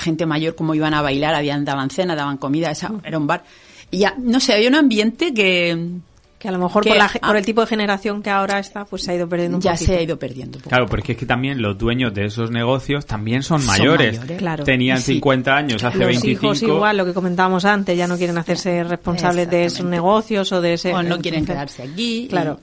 gente 0.00 0.26
mayor 0.26 0.54
como 0.54 0.74
iban 0.74 0.94
a 0.94 1.02
bailar, 1.02 1.34
habían 1.34 1.64
daban 1.64 1.90
cena, 1.90 2.14
daban 2.14 2.36
comida, 2.36 2.70
esa, 2.70 2.92
era 3.02 3.18
un 3.18 3.26
bar. 3.26 3.44
Y 3.90 3.98
ya, 3.98 4.14
no 4.18 4.40
sé, 4.40 4.52
había 4.52 4.68
un 4.68 4.74
ambiente 4.74 5.32
que, 5.32 6.00
que 6.38 6.48
a 6.48 6.52
lo 6.52 6.58
mejor 6.58 6.84
por, 6.86 6.96
la, 6.96 7.08
por, 7.08 7.36
el 7.36 7.44
tipo 7.44 7.62
de 7.62 7.66
generación 7.66 8.22
que 8.22 8.30
ahora 8.30 8.58
está, 8.60 8.84
pues 8.84 9.02
se 9.02 9.10
ha 9.10 9.14
ido 9.14 9.28
perdiendo 9.28 9.56
un 9.56 9.62
Ya 9.62 9.76
se 9.76 9.96
ha 9.96 10.02
ido 10.02 10.18
perdiendo. 10.18 10.60
Claro, 10.60 10.86
porque 10.86 11.12
es 11.12 11.18
que 11.18 11.26
también 11.26 11.60
los 11.60 11.76
dueños 11.76 12.14
de 12.14 12.26
esos 12.26 12.50
negocios 12.50 13.06
también 13.06 13.42
son, 13.42 13.64
mayores. 13.66 14.20
Claro. 14.20 14.64
Tenían 14.64 15.00
50 15.00 15.56
años, 15.56 15.82
hace 15.82 15.98
los 15.98 16.06
25. 16.06 16.46
hijos 16.46 16.62
igual, 16.62 16.96
lo 16.96 17.04
que 17.04 17.12
comentábamos 17.12 17.64
antes, 17.64 17.96
ya 17.96 18.06
no 18.06 18.16
quieren 18.16 18.38
hacerse 18.38 18.84
responsables 18.84 19.50
de 19.50 19.64
esos 19.64 19.84
negocios 19.84 20.52
o 20.52 20.60
de 20.60 20.74
ese... 20.74 20.94
O 20.94 21.02
no 21.02 21.18
quieren 21.18 21.44
quedarse 21.44 21.82
aquí. 21.82 22.28
Claro. 22.30 22.60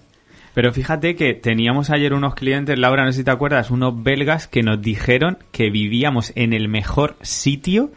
Pero 0.53 0.71
fíjate 0.71 1.17
que 1.17 1.33
teníamos 1.33 1.89
ayer 1.89 2.13
unos 2.13 2.33
clientes, 2.33 2.79
Laura, 2.79 3.03
no 3.03 3.11
sé 3.11 3.19
si 3.19 3.23
te 3.25 3.31
acuerdas, 3.31 3.71
unos 3.71 4.01
belgas 4.01 4.47
que 4.47 4.63
nos 4.63 4.81
dijeron 4.81 5.37
que 5.51 5.69
vivíamos 5.69 6.31
en 6.35 6.53
el 6.53 6.69
mejor 6.69 7.17
sitio 7.21 7.91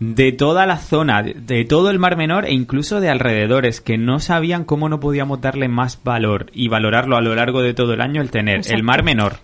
de 0.00 0.32
toda 0.32 0.64
la 0.64 0.78
zona, 0.78 1.22
de 1.22 1.64
todo 1.66 1.90
el 1.90 1.98
Mar 1.98 2.16
Menor 2.16 2.46
e 2.46 2.54
incluso 2.54 3.00
de 3.00 3.10
alrededores, 3.10 3.82
que 3.82 3.98
no 3.98 4.18
sabían 4.18 4.64
cómo 4.64 4.88
no 4.88 4.98
podíamos 4.98 5.42
darle 5.42 5.68
más 5.68 6.02
valor 6.02 6.46
y 6.54 6.68
valorarlo 6.68 7.18
a 7.18 7.20
lo 7.20 7.34
largo 7.34 7.60
de 7.60 7.74
todo 7.74 7.92
el 7.92 8.00
año 8.00 8.22
el 8.22 8.30
tener 8.30 8.62
el 8.70 8.82
Mar 8.82 9.04
Menor 9.04 9.40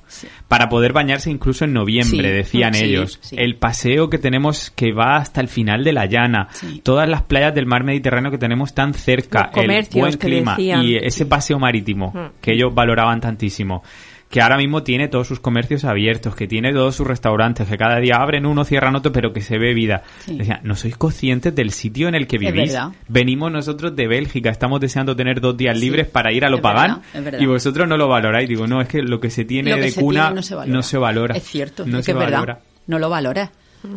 para 0.48 0.70
poder 0.70 0.94
bañarse 0.94 1.30
incluso 1.30 1.66
en 1.66 1.74
noviembre, 1.74 2.32
decían 2.32 2.74
ellos. 2.74 3.20
El 3.32 3.56
paseo 3.56 4.08
que 4.08 4.18
tenemos 4.18 4.70
que 4.70 4.92
va 4.92 5.16
hasta 5.16 5.42
el 5.42 5.48
final 5.48 5.84
de 5.84 5.92
la 5.92 6.06
llana, 6.06 6.48
todas 6.82 7.06
las 7.06 7.22
playas 7.22 7.54
del 7.54 7.66
Mar 7.66 7.84
Mediterráneo 7.84 8.30
que 8.30 8.38
tenemos 8.38 8.72
tan 8.72 8.94
cerca, 8.94 9.50
el 9.54 9.86
buen 9.92 10.16
clima 10.16 10.56
y 10.58 10.96
ese 10.96 11.26
paseo 11.26 11.58
marítimo 11.58 12.12
mm. 12.14 12.40
que 12.40 12.54
ellos 12.54 12.74
valoraban 12.74 13.20
tantísimo 13.20 13.82
que 14.30 14.40
ahora 14.40 14.56
mismo 14.56 14.82
tiene 14.82 15.08
todos 15.08 15.28
sus 15.28 15.40
comercios 15.40 15.84
abiertos, 15.84 16.34
que 16.34 16.46
tiene 16.46 16.72
todos 16.72 16.96
sus 16.96 17.06
restaurantes, 17.06 17.68
que 17.68 17.76
cada 17.76 17.98
día 17.98 18.16
abren 18.16 18.46
uno, 18.46 18.64
cierran 18.64 18.96
otro, 18.96 19.12
pero 19.12 19.32
que 19.32 19.40
se 19.40 19.58
ve 19.58 19.72
vida. 19.72 20.02
Decía, 20.26 20.60
¿no 20.64 20.74
sois 20.74 20.96
conscientes 20.96 21.54
del 21.54 21.70
sitio 21.70 22.08
en 22.08 22.14
el 22.14 22.26
que 22.26 22.38
vivís? 22.38 22.76
Venimos 23.08 23.52
nosotros 23.52 23.94
de 23.94 24.08
Bélgica, 24.08 24.50
estamos 24.50 24.80
deseando 24.80 25.14
tener 25.14 25.40
dos 25.40 25.56
días 25.56 25.78
libres 25.78 26.06
para 26.08 26.32
ir 26.32 26.44
a 26.44 26.50
lo 26.50 26.60
pagán 26.60 27.02
y 27.38 27.46
vosotros 27.46 27.88
no 27.88 27.96
lo 27.96 28.08
valoráis. 28.08 28.48
Digo, 28.48 28.66
no, 28.66 28.80
es 28.80 28.88
que 28.88 29.02
lo 29.02 29.20
que 29.20 29.30
se 29.30 29.44
tiene 29.44 29.76
de 29.76 29.92
cuna 29.92 30.30
no, 30.30 30.82
se 30.82 30.98
valora. 30.98 31.36
Es 31.36 31.44
cierto, 31.44 31.86
no 31.86 31.98
es 31.98 32.06
que 32.06 32.12
es 32.12 32.18
verdad. 32.18 32.58
No 32.86 32.98
lo 32.98 33.08
valora. 33.08 33.52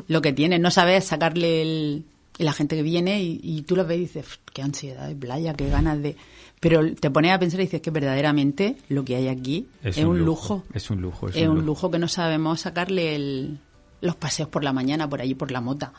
Lo 0.07 0.21
que 0.21 0.33
tiene, 0.33 0.59
no 0.59 0.69
sabes 0.69 1.05
sacarle 1.05 1.61
el, 1.61 2.05
la 2.39 2.53
gente 2.53 2.75
que 2.75 2.83
viene 2.83 3.21
y, 3.21 3.39
y 3.43 3.61
tú 3.63 3.75
lo 3.75 3.85
ves 3.85 3.97
y 3.97 4.01
dices, 4.01 4.39
qué 4.53 4.61
ansiedad 4.61 5.07
de 5.07 5.15
playa, 5.15 5.53
qué 5.53 5.69
ganas 5.69 6.01
de... 6.01 6.15
Pero 6.59 6.93
te 6.95 7.11
pones 7.11 7.31
a 7.31 7.39
pensar 7.39 7.59
y 7.59 7.63
dices 7.63 7.81
que 7.81 7.91
verdaderamente 7.91 8.77
lo 8.89 9.05
que 9.05 9.15
hay 9.15 9.27
aquí 9.27 9.67
es, 9.83 9.97
un, 9.97 10.25
lujo. 10.25 10.63
Es 10.73 10.89
un 10.89 11.01
lujo. 11.01 11.29
Es, 11.29 11.47
un, 11.47 11.65
lujo. 11.65 11.89
que 11.91 11.99
no 11.99 12.07
sabemos 12.07 12.61
sacarle 12.61 13.57
los 14.01 14.15
paseos 14.15 14.49
por 14.49 14.63
la 14.63 14.73
mañana 14.73 15.07
por 15.07 15.21
allí 15.21 15.35
por 15.35 15.51
la 15.51 15.61
mota 15.61 15.93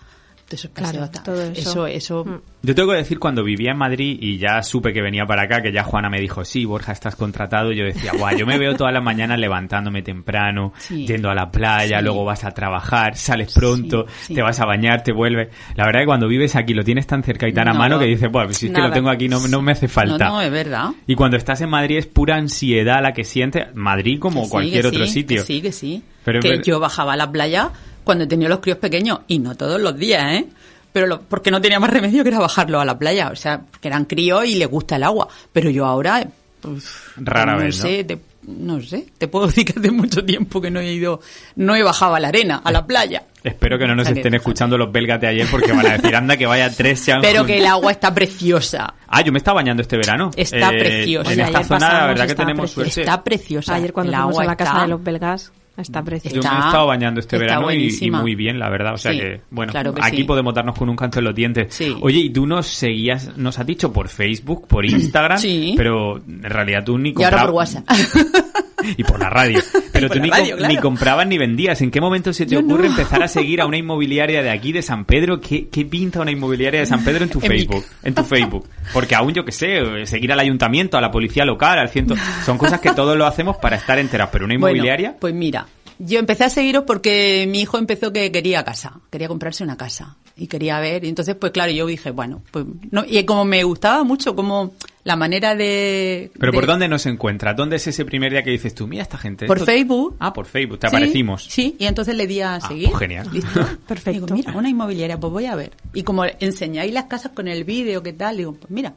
todo 1.25 1.43
eso. 1.43 1.87
eso, 1.87 2.25
mm. 2.25 2.41
Yo 2.63 2.75
tengo 2.75 2.91
que 2.91 2.99
decir, 2.99 3.19
cuando 3.19 3.43
vivía 3.43 3.71
en 3.71 3.79
Madrid 3.79 4.19
y 4.21 4.39
ya 4.39 4.63
supe 4.63 4.93
que 4.93 5.01
venía 5.01 5.25
para 5.25 5.43
acá, 5.43 5.63
que 5.63 5.73
ya 5.73 5.83
Juana 5.83 6.11
me 6.11 6.21
dijo, 6.21 6.45
sí, 6.45 6.65
Borja, 6.65 6.93
estás 6.93 7.17
contratado, 7.17 7.73
yo 7.73 7.85
decía, 7.85 8.13
guau, 8.19 8.37
yo 8.37 8.47
me 8.47 8.59
veo 8.59 8.75
todas 8.75 8.93
las 8.93 9.03
mañanas 9.03 9.39
levantándome 9.39 10.03
temprano, 10.03 10.73
yendo 10.91 11.31
a 11.31 11.35
la 11.35 11.51
playa, 11.51 12.01
luego 12.03 12.25
vas 12.25 12.45
a 12.45 12.51
trabajar, 12.51 13.17
sales 13.17 13.55
pronto, 13.55 14.07
te 14.27 14.43
vas 14.43 14.61
a 14.61 14.67
bañar, 14.67 15.03
te 15.03 15.13
vuelves. 15.13 15.49
La 15.77 15.85
verdad 15.87 16.03
es 16.03 16.05
que 16.05 16.09
cuando 16.09 16.29
vives 16.29 16.57
aquí 16.57 16.75
lo 16.75 16.83
tienes 16.83 17.07
tan 17.07 17.23
cerca 17.23 17.49
y 17.49 17.53
tan 17.53 17.69
a 17.69 17.73
mano 17.73 17.99
que 17.99 18.07
dices, 18.07 18.31
bueno, 18.31 18.53
si 18.53 18.67
es 18.67 18.73
que 18.73 18.81
lo 18.81 18.91
tengo 18.91 19.09
aquí 19.09 19.29
no, 19.29 19.47
no 19.49 19.63
me 19.63 19.73
hace 19.73 19.89
falta. 19.89 20.29
No, 20.29 20.41
es 20.41 20.51
verdad. 20.51 20.91
Y 21.07 21.15
cuando 21.15 21.37
estás 21.37 21.61
en 21.61 21.71
Madrid 21.71 21.99
es 21.99 22.07
pura 22.07 22.37
ansiedad 22.37 23.01
la 23.03 23.13
que 23.13 23.25
sientes, 23.25 23.75
Madrid 23.75 24.19
como 24.19 24.49
cualquier 24.49 24.87
otro 24.87 25.07
sitio. 25.07 25.45
sí, 25.45 25.63
que 25.63 25.73
sí. 25.73 26.03
Pero 26.25 26.41
que 26.41 26.61
yo 26.63 26.79
bajaba 26.81 27.15
a 27.15 27.17
la 27.17 27.31
playa 27.33 27.71
cuando 28.11 28.27
tenía 28.27 28.49
los 28.49 28.59
críos 28.59 28.79
pequeños, 28.79 29.21
y 29.29 29.39
no 29.39 29.55
todos 29.55 29.81
los 29.81 29.97
días, 29.97 30.33
¿eh? 30.33 30.47
Pero 30.93 31.23
porque 31.29 31.53
no 31.53 31.61
tenía 31.61 31.79
más 31.79 31.91
remedio 31.91 32.25
que 32.25 32.31
era 32.31 32.41
bajarlo 32.41 32.81
a 32.81 32.85
la 32.85 32.99
playa, 32.99 33.31
o 33.31 33.37
sea, 33.37 33.61
que 33.81 33.87
eran 33.87 34.05
críos 34.05 34.45
y 34.47 34.57
les 34.57 34.67
gusta 34.67 34.97
el 34.97 35.05
agua. 35.05 35.29
Pero 35.53 35.71
yo 35.71 35.87
ahora, 35.87 36.27
pues, 36.61 36.93
Rara 37.19 37.53
no 37.53 37.63
vez, 37.63 37.77
sé, 37.77 38.03
Te, 38.03 38.19
no 38.49 38.83
sé, 38.83 39.07
te 39.17 39.29
puedo 39.29 39.47
decir 39.47 39.65
que 39.65 39.79
hace 39.79 39.93
mucho 39.93 40.25
tiempo 40.25 40.61
que 40.61 40.73
no 40.73 40.81
he 40.81 40.93
ido, 40.93 41.21
no 41.55 41.77
he 41.77 41.85
bajado 41.85 42.17
a 42.17 42.19
la 42.19 42.27
arena, 42.27 42.61
a 42.65 42.73
la 42.73 42.85
playa. 42.85 43.23
Espero 43.45 43.79
que 43.79 43.87
no 43.87 43.95
nos 43.95 44.09
estén 44.09 44.35
escuchando 44.35 44.77
los 44.77 44.91
belgas 44.91 45.21
de 45.21 45.29
ayer 45.29 45.47
porque 45.49 45.71
van 45.71 45.87
a 45.87 45.93
decir, 45.97 46.17
anda, 46.17 46.37
que 46.37 46.47
vaya 46.47 46.69
tres 46.69 46.99
se 46.99 47.15
Pero 47.23 47.47
que 47.47 47.59
el 47.59 47.67
agua 47.67 47.93
está 47.93 48.13
preciosa. 48.13 48.93
Ah, 49.13 49.23
yo 49.23 49.33
me 49.33 49.39
estaba 49.39 49.57
bañando 49.57 49.83
este 49.83 49.97
verano. 49.97 50.31
Está 50.37 50.71
eh, 50.73 50.79
preciosa. 50.79 51.33
En 51.33 51.41
esta 51.41 51.65
zona, 51.65 51.93
la 51.93 52.07
verdad 52.07 52.27
que 52.29 52.35
tenemos 52.37 52.71
suerte. 52.71 53.01
Está 53.01 53.25
preciosa. 53.25 53.75
Ayer 53.75 53.93
cuando 53.93 54.13
fuimos 54.13 54.39
a 54.39 54.45
la 54.45 54.55
casa 54.55 54.83
de 54.83 54.87
los 54.87 55.03
belgas, 55.03 55.51
Está 55.81 56.03
precioso. 56.03 56.37
Yo 56.37 56.43
me 56.43 56.57
he 56.57 56.67
estado 56.67 56.87
bañando 56.87 57.21
este 57.21 57.39
verano 57.39 57.73
y, 57.73 58.11
muy 58.11 58.35
bien, 58.35 58.59
la 58.59 58.69
verdad. 58.69 58.95
O 58.95 58.99
sea 58.99 59.13
que, 59.13 59.41
bueno, 59.51 59.73
aquí 60.01 60.25
podemos 60.25 60.55
darnos 60.55 60.77
con 60.77 60.89
un 60.89 60.97
canto 60.97 61.19
en 61.19 61.25
los 61.25 61.35
dientes. 61.35 61.81
Oye, 62.01 62.19
y 62.19 62.31
tú 62.31 62.47
nos 62.47 62.67
seguías, 62.67 63.37
nos 63.37 63.59
has 63.59 63.67
dicho 63.67 63.93
por 63.93 64.09
Facebook, 64.09 64.67
por 64.67 64.85
Instagram, 64.85 65.41
pero 65.77 66.19
en 66.19 66.43
realidad 66.43 66.85
tú 66.85 66.99
ni 66.99 67.13
comprabas. 67.13 67.33
Y 67.33 67.35
ahora 67.35 67.47
por 67.47 67.55
WhatsApp. 67.55 68.65
y 68.97 69.05
por 69.05 69.21
la 69.21 69.31
radio. 69.31 69.61
Pero 69.93 70.09
tú 70.09 70.19
ni, 70.21 70.31
ni, 70.69 70.77
comprabas 70.77 71.27
ni 71.27 71.39
vendías. 71.39 71.81
¿En 71.83 71.91
qué 71.91 72.01
momento 72.01 72.33
se 72.33 72.47
te 72.47 72.57
ocurre 72.57 72.87
empezar 72.87 73.23
a 73.23 73.29
seguir 73.29 73.61
a 73.61 73.67
una 73.67 73.77
inmobiliaria 73.77 74.43
de 74.43 74.51
aquí, 74.51 74.73
de 74.73 74.83
San 74.83 75.05
Pedro? 75.05 75.41
¿Qué, 75.41 75.69
qué 75.69 75.85
pinta 75.85 76.21
una 76.21 76.31
inmobiliaria 76.31 76.81
de 76.81 76.87
San 76.87 77.05
Pedro 77.05 77.25
en 77.25 77.31
tu 77.31 77.41
Facebook? 77.41 77.85
En 78.03 78.15
tu 78.15 78.25
Facebook. 78.25 78.69
Porque 78.93 79.15
aún 79.15 79.35
yo 79.35 79.45
que 79.45 79.53
sé, 79.53 80.07
seguir 80.07 80.33
al 80.33 80.41
ayuntamiento, 80.41 80.97
a 80.97 81.01
la 81.01 81.11
policía 81.11 81.45
local, 81.45 81.79
al 81.79 81.89
ciento... 81.89 82.15
Son 82.45 82.59
cosas 82.59 82.81
que 82.81 82.93
todos 82.93 83.17
lo 83.17 83.27
hacemos 83.27 83.57
para 83.57 83.77
estar 83.77 83.99
enteras. 83.99 84.29
Pero 84.33 84.45
una 84.45 84.55
inmobiliaria... 84.55 85.17
pues 85.19 85.35
mira, 85.35 85.67
yo 85.99 86.19
empecé 86.19 86.45
a 86.45 86.51
seguiros 86.51 86.85
porque 86.87 87.47
mi 87.49 87.61
hijo 87.61 87.79
empezó 87.79 88.13
que 88.13 88.33
quería 88.33 88.65
casa, 88.65 89.01
quería 89.11 89.29
comprarse 89.29 89.63
una 89.63 89.77
casa 89.77 90.17
y 90.41 90.47
quería 90.47 90.81
ver. 90.81 91.05
Y 91.05 91.09
entonces, 91.11 91.35
pues 91.35 91.53
claro, 91.53 91.71
yo 91.71 91.87
dije, 91.87 92.11
bueno, 92.13 92.43
pues 92.51 92.65
no, 92.91 93.05
y 93.07 93.23
como 93.25 93.45
me 93.45 93.63
gustaba 93.63 94.05
mucho 94.05 94.35
como 94.35 94.73
la 95.05 95.15
manera 95.15 95.55
de... 95.55 96.31
Pero 96.41 96.51
¿por 96.51 96.67
dónde 96.67 96.89
nos 96.89 97.05
encuentra? 97.05 97.53
¿Dónde 97.53 97.77
es 97.77 97.87
ese 97.87 98.07
primer 98.07 98.33
día 98.33 98.43
que 98.43 98.49
dices 98.49 98.75
tú, 98.75 98.87
mira 98.87 99.03
esta 99.03 99.19
gente? 99.19 99.45
Por 99.45 99.63
Facebook. 99.63 100.17
Ah, 100.19 100.33
por 100.33 100.47
Facebook, 100.47 100.79
te 100.79 100.87
aparecimos. 100.87 101.45
Sí, 101.45 101.77
y 101.79 101.85
entonces 101.85 102.17
le 102.17 102.27
di 102.27 102.41
a 102.41 102.55
ah, 102.55 102.61
seguir. 102.63 102.89
Pues 102.89 103.01
genial. 103.01 103.29
Perfecto. 103.87 104.13
Digo, 104.13 104.35
mira, 104.35 104.53
una 104.57 104.71
inmobiliaria, 104.71 105.21
pues 105.21 105.31
voy 105.31 105.45
a 105.45 105.55
ver. 105.55 105.73
Y 105.93 106.05
como 106.05 106.25
enseñáis 106.25 106.95
las 106.95 107.05
casas 107.05 107.33
con 107.33 107.47
el 107.47 107.65
vídeo, 107.65 108.03
¿qué 108.03 108.15
tal? 108.15 108.39
Digo, 108.39 108.55
pues 108.55 108.71
mira. 108.71 108.95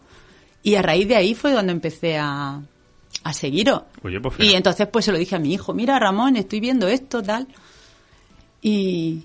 Y 0.63 0.75
a 0.75 0.81
raíz 0.81 1.09
de 1.09 1.17
ahí 1.17 1.35
fue 1.35 1.51
donde 1.51 1.73
empecé 1.73 2.17
a, 2.17 2.61
a 3.21 3.33
seguiros. 3.33 3.81
Pues 4.01 4.15
y 4.39 4.53
entonces 4.53 4.87
pues 4.87 5.03
se 5.03 5.11
lo 5.11 5.17
dije 5.17 5.35
a 5.35 5.39
mi 5.39 5.53
hijo, 5.53 5.73
mira 5.73 5.99
Ramón, 5.99 6.37
estoy 6.37 6.61
viendo 6.61 6.87
esto, 6.87 7.21
tal. 7.21 7.49
Y, 8.61 9.23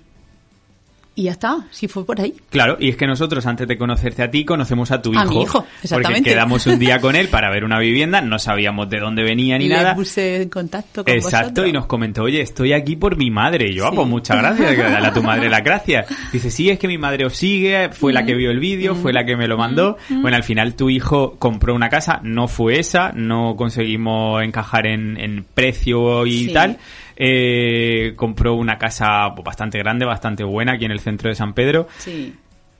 y 1.19 1.23
ya 1.23 1.31
está, 1.31 1.57
si 1.71 1.87
fue 1.87 2.05
por 2.05 2.19
ahí. 2.21 2.33
Claro, 2.49 2.77
y 2.79 2.89
es 2.89 2.95
que 2.95 3.05
nosotros 3.07 3.45
antes 3.45 3.67
de 3.67 3.77
conocerte 3.77 4.23
a 4.23 4.31
ti 4.31 4.45
conocemos 4.45 4.91
a 4.91 5.01
tu 5.01 5.11
hijo. 5.11 5.21
A 5.21 5.25
mi 5.25 5.41
hijo, 5.41 5.65
exactamente. 5.83 6.19
Porque 6.21 6.29
quedamos 6.31 6.65
un 6.67 6.79
día 6.79 6.99
con 6.99 7.15
él 7.15 7.27
para 7.31 7.49
ver 7.51 7.63
una 7.65 7.79
vivienda, 7.79 8.21
no 8.21 8.39
sabíamos 8.39 8.89
de 8.89 8.99
dónde 8.99 9.23
venía 9.23 9.57
ni 9.57 9.67
nada. 9.67 9.95
Puse 9.95 10.43
en 10.43 10.49
contacto 10.49 11.03
con 11.03 11.13
Exacto, 11.13 11.37
vosotros. 11.45 11.67
y 11.67 11.71
nos 11.73 11.85
comentó, 11.87 12.23
oye, 12.23 12.41
estoy 12.41 12.73
aquí 12.73 12.95
por 12.95 13.17
mi 13.17 13.29
madre. 13.31 13.69
Y 13.69 13.75
yo, 13.75 13.85
ah, 13.87 13.91
pues 13.93 14.07
muchas 14.07 14.37
gracias, 14.37 14.75
que 14.75 14.81
dale 14.81 15.07
a 15.07 15.13
tu 15.13 15.21
madre 15.23 15.49
las 15.49 15.63
gracias. 15.63 16.05
Dice, 16.31 16.49
sí, 16.51 16.69
es 16.69 16.79
que 16.79 16.87
mi 16.87 16.97
madre 16.97 17.25
os 17.25 17.35
sigue, 17.35 17.89
fue 17.91 18.13
la 18.13 18.25
que 18.25 18.33
vio 18.35 18.51
el 18.51 18.59
vídeo, 18.59 18.95
fue 18.95 19.11
la 19.13 19.25
que 19.25 19.35
me 19.35 19.47
lo 19.47 19.57
mandó. 19.57 19.97
Bueno, 20.09 20.37
al 20.37 20.43
final 20.43 20.75
tu 20.75 20.89
hijo 20.89 21.35
compró 21.37 21.75
una 21.75 21.89
casa, 21.89 22.19
no 22.23 22.47
fue 22.47 22.79
esa, 22.79 23.11
no 23.13 23.55
conseguimos 23.57 24.41
encajar 24.43 24.87
en, 24.87 25.17
en 25.19 25.43
precio 25.53 26.25
y 26.25 26.45
Sí. 26.45 26.53
tal. 26.53 26.77
Eh, 27.21 28.13
compró 28.15 28.53
una 28.55 28.77
casa 28.77 29.27
bastante 29.43 29.77
grande, 29.77 30.05
bastante 30.05 30.45
buena 30.45 30.73
aquí 30.73 30.85
en 30.85 30.91
el 30.91 31.01
centro 31.01 31.27
de 31.29 31.35
San 31.35 31.53
Pedro. 31.53 31.87
Sí, 31.97 32.33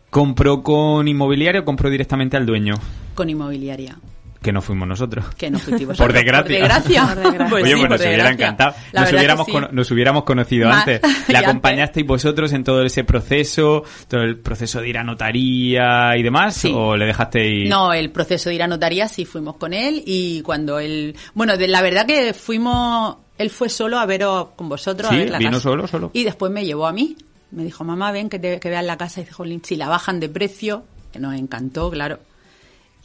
¿Compró 0.09 0.63
con 0.63 1.07
inmobiliario 1.07 1.61
o 1.61 1.65
compró 1.65 1.89
directamente 1.89 2.35
al 2.37 2.45
dueño? 2.45 2.73
con 3.13 3.29
inmobiliaria. 3.29 3.97
Que 4.41 4.53
no 4.53 4.61
fuimos 4.61 4.87
nosotros. 4.87 5.25
Que 5.35 5.51
no 5.51 5.59
fuimos 5.59 5.97
Por 5.97 6.13
desgracia. 6.13 6.41
Por 6.43 6.47
desgracia. 6.47 7.05
Por 7.05 7.15
desgracia. 7.17 7.47
Pues 7.49 7.63
Oye, 7.65 7.73
sí, 7.73 7.77
pues 7.79 7.89
nos 7.89 7.99
hubiera 8.01 8.29
encantado. 8.29 8.75
Nos 8.93 9.11
hubiéramos, 9.11 9.45
que 9.45 9.51
sí. 9.51 9.57
cono- 9.57 9.69
nos 9.73 9.91
hubiéramos 9.91 10.23
conocido 10.23 10.69
antes. 10.71 11.01
Le 11.27 11.35
antes. 11.35 11.35
acompañasteis 11.35 12.07
vosotros 12.07 12.53
en 12.53 12.63
todo 12.63 12.81
ese 12.85 13.03
proceso, 13.03 13.83
todo 14.07 14.21
el 14.21 14.39
proceso 14.39 14.79
de 14.79 14.87
ir 14.87 14.97
a 14.97 15.03
notaría 15.03 16.15
y 16.17 16.23
demás, 16.23 16.55
Sí. 16.55 16.71
o 16.73 16.95
le 16.95 17.05
dejasteis. 17.05 17.69
No, 17.69 17.91
el 17.91 18.11
proceso 18.11 18.47
de 18.49 18.55
ir 18.55 18.63
a 18.63 18.67
notaría 18.67 19.09
sí 19.09 19.25
fuimos 19.25 19.57
con 19.57 19.73
él 19.73 20.01
y 20.05 20.41
cuando 20.43 20.79
él... 20.79 21.17
Bueno, 21.33 21.57
de, 21.57 21.67
la 21.67 21.81
verdad 21.81 22.05
que 22.05 22.33
fuimos... 22.33 23.17
Él 23.39 23.49
fue 23.49 23.69
solo 23.69 23.97
a 23.97 24.05
veros 24.05 24.49
con 24.57 24.69
vosotros. 24.69 25.09
Sí, 25.09 25.15
a 25.15 25.19
ver 25.19 25.29
la 25.31 25.37
vino 25.39 25.51
casa. 25.51 25.63
solo, 25.63 25.87
solo. 25.87 26.11
Y 26.13 26.25
después 26.25 26.51
me 26.51 26.65
llevó 26.65 26.85
a 26.85 26.91
mí. 26.91 27.15
Me 27.51 27.63
dijo, 27.63 27.83
mamá, 27.85 28.11
ven 28.11 28.29
que, 28.29 28.37
te, 28.37 28.59
que 28.59 28.69
veas 28.69 28.85
la 28.85 28.97
casa. 28.97 29.21
Y 29.21 29.23
dijo, 29.23 29.37
"Jolín, 29.37 29.61
si 29.63 29.77
la 29.77 29.87
bajan 29.87 30.19
de 30.19 30.27
precio, 30.27 30.83
que 31.11 31.19
nos 31.19 31.33
encantó, 31.33 31.89
claro. 31.89 32.19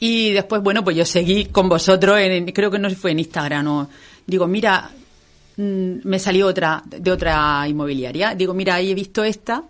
Y 0.01 0.33
después, 0.33 0.61
bueno, 0.61 0.83
pues 0.83 0.97
yo 0.97 1.05
seguí 1.05 1.47
con 1.47 1.69
vosotros, 1.69 2.19
en, 2.19 2.47
creo 2.47 2.71
que 2.71 2.81
no 2.81 2.91
fue 2.91 3.13
en 3.13 3.21
Instagram 3.21 3.67
o... 3.69 3.89
Digo, 4.27 4.47
mira, 4.49 4.91
mm, 5.57 5.95
me 6.03 6.19
salió 6.19 6.49
otra, 6.49 6.83
de 6.85 7.11
otra 7.13 7.67
inmobiliaria. 7.69 8.35
Digo, 8.35 8.55
mira, 8.55 8.75
ahí 8.75 8.91
he 8.91 8.95
visto 8.95 9.23
esta. 9.23 9.63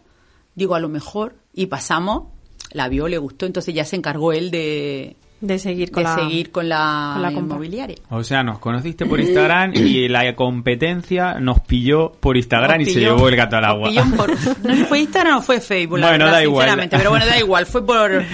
Digo, 0.55 0.75
a 0.75 0.81
lo 0.81 0.89
mejor. 0.89 1.35
Y 1.53 1.67
pasamos, 1.67 2.29
la 2.73 2.89
vio, 2.89 3.07
le 3.07 3.19
gustó, 3.19 3.47
entonces 3.47 3.75
ya 3.75 3.85
se 3.85 3.97
encargó 3.97 4.33
él 4.33 4.51
de, 4.51 5.17
De 5.47 5.59
seguir 5.59 5.91
con 5.91 6.03
de 6.05 6.09
la... 6.09 6.15
seguir 6.17 6.51
con 6.51 6.69
la, 6.69 7.11
con 7.15 7.23
la 7.23 7.33
inmobiliaria. 7.33 7.97
O 8.11 8.25
sea, 8.25 8.43
nos 8.43 8.59
conociste 8.59 9.07
por 9.07 9.21
Instagram 9.21 9.73
y 9.75 10.09
la 10.09 10.35
competencia 10.35 11.35
nos 11.41 11.61
pilló 11.61 12.13
por 12.13 12.37
Instagram 12.37 12.81
y 12.81 12.87
se 12.87 13.01
llevó 13.01 13.29
el 13.29 13.37
gato 13.37 13.57
al 13.57 13.65
agua. 13.65 13.91
por- 14.17 14.31
no 14.65 14.87
fue 14.87 15.01
Instagram 15.01 15.39
o 15.39 15.43
fue 15.43 15.61
Facebook, 15.61 15.99
la 15.99 16.09
Bueno, 16.09 16.25
verdad, 16.25 16.39
da 16.39 16.43
igual. 16.45 16.65
sinceramente. 16.65 16.97
Pero 16.97 17.11
bueno, 17.11 17.27
da 17.27 17.39
igual, 17.39 17.67
fue 17.67 17.85
por... 17.85 18.23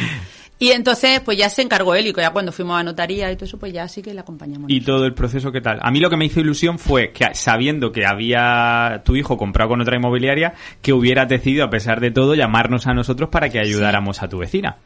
Y 0.63 0.73
entonces, 0.73 1.21
pues 1.21 1.39
ya 1.39 1.49
se 1.49 1.63
encargó 1.63 1.95
él 1.95 2.07
y 2.07 2.13
ya 2.13 2.33
cuando 2.33 2.53
fuimos 2.53 2.79
a 2.79 2.83
notaría 2.85 3.33
y 3.33 3.35
todo 3.35 3.47
eso, 3.47 3.59
pues 3.59 3.73
ya 3.73 3.89
sí 3.89 4.03
que 4.03 4.13
le 4.13 4.21
acompañamos. 4.21 4.71
Y 4.71 4.83
todo 4.83 5.07
el 5.07 5.15
proceso, 5.15 5.51
¿qué 5.51 5.63
tal? 5.63 5.79
A 5.81 5.91
mí 5.91 6.01
lo 6.01 6.11
que 6.11 6.19
me 6.19 6.27
hizo 6.27 6.39
ilusión 6.39 6.79
fue 6.79 7.13
que 7.13 7.29
sabiendo 7.33 7.93
que 7.93 8.05
había 8.05 9.01
tu 9.03 9.17
hijo 9.17 9.39
comprado 9.39 9.71
con 9.71 9.81
otra 9.81 9.97
inmobiliaria, 9.97 10.53
que 10.83 10.93
hubieras 10.93 11.31
decidido, 11.31 11.65
a 11.65 11.71
pesar 11.71 11.99
de 12.01 12.11
todo, 12.11 12.35
llamarnos 12.35 12.87
a 12.87 12.93
nosotros 12.93 13.31
para 13.31 13.49
que 13.49 13.59
ayudáramos 13.59 14.23
a 14.23 14.29
tu 14.29 14.37
vecina. 14.37 14.77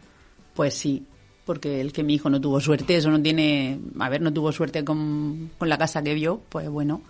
Pues 0.54 0.74
sí, 0.74 1.02
porque 1.44 1.80
el 1.80 1.92
que 1.92 2.02
mi 2.02 2.14
hijo 2.14 2.30
no 2.30 2.40
tuvo 2.40 2.60
suerte, 2.60 2.96
eso 2.96 3.10
no 3.10 3.20
tiene... 3.20 3.78
A 3.98 4.08
ver, 4.08 4.20
no 4.22 4.32
tuvo 4.32 4.50
suerte 4.52 4.84
con, 4.84 5.50
con 5.58 5.68
la 5.68 5.76
casa 5.78 6.02
que 6.02 6.14
vio, 6.14 6.40
pues 6.48 6.68
bueno. 6.68 7.02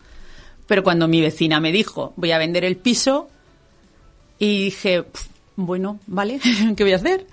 Pero 0.67 0.83
cuando 0.83 1.07
mi 1.09 1.21
vecina 1.21 1.61
me 1.61 1.73
dijo, 1.73 2.13
voy 2.17 2.33
a 2.33 2.39
vender 2.39 2.65
el 2.65 2.77
piso, 2.77 3.29
y 4.39 4.65
dije, 4.65 5.03
"Pf, 5.05 5.29
bueno, 5.57 6.01
vale, 6.07 6.41
¿qué 6.77 6.83
voy 6.85 6.93
a 6.93 6.97
hacer? 6.97 7.27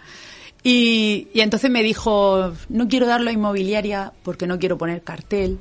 Y, 0.63 1.27
y 1.34 1.39
entonces 1.41 1.72
me 1.72 1.81
dijo, 1.81 2.53
no 2.70 2.88
quiero 2.88 3.08
darlo 3.08 3.29
a 3.31 3.34
inmobiliaria 3.34 4.12
porque 4.24 4.46
no 4.46 4.60
quiero 4.60 4.77
poner 4.77 5.01
cartel. 5.01 5.58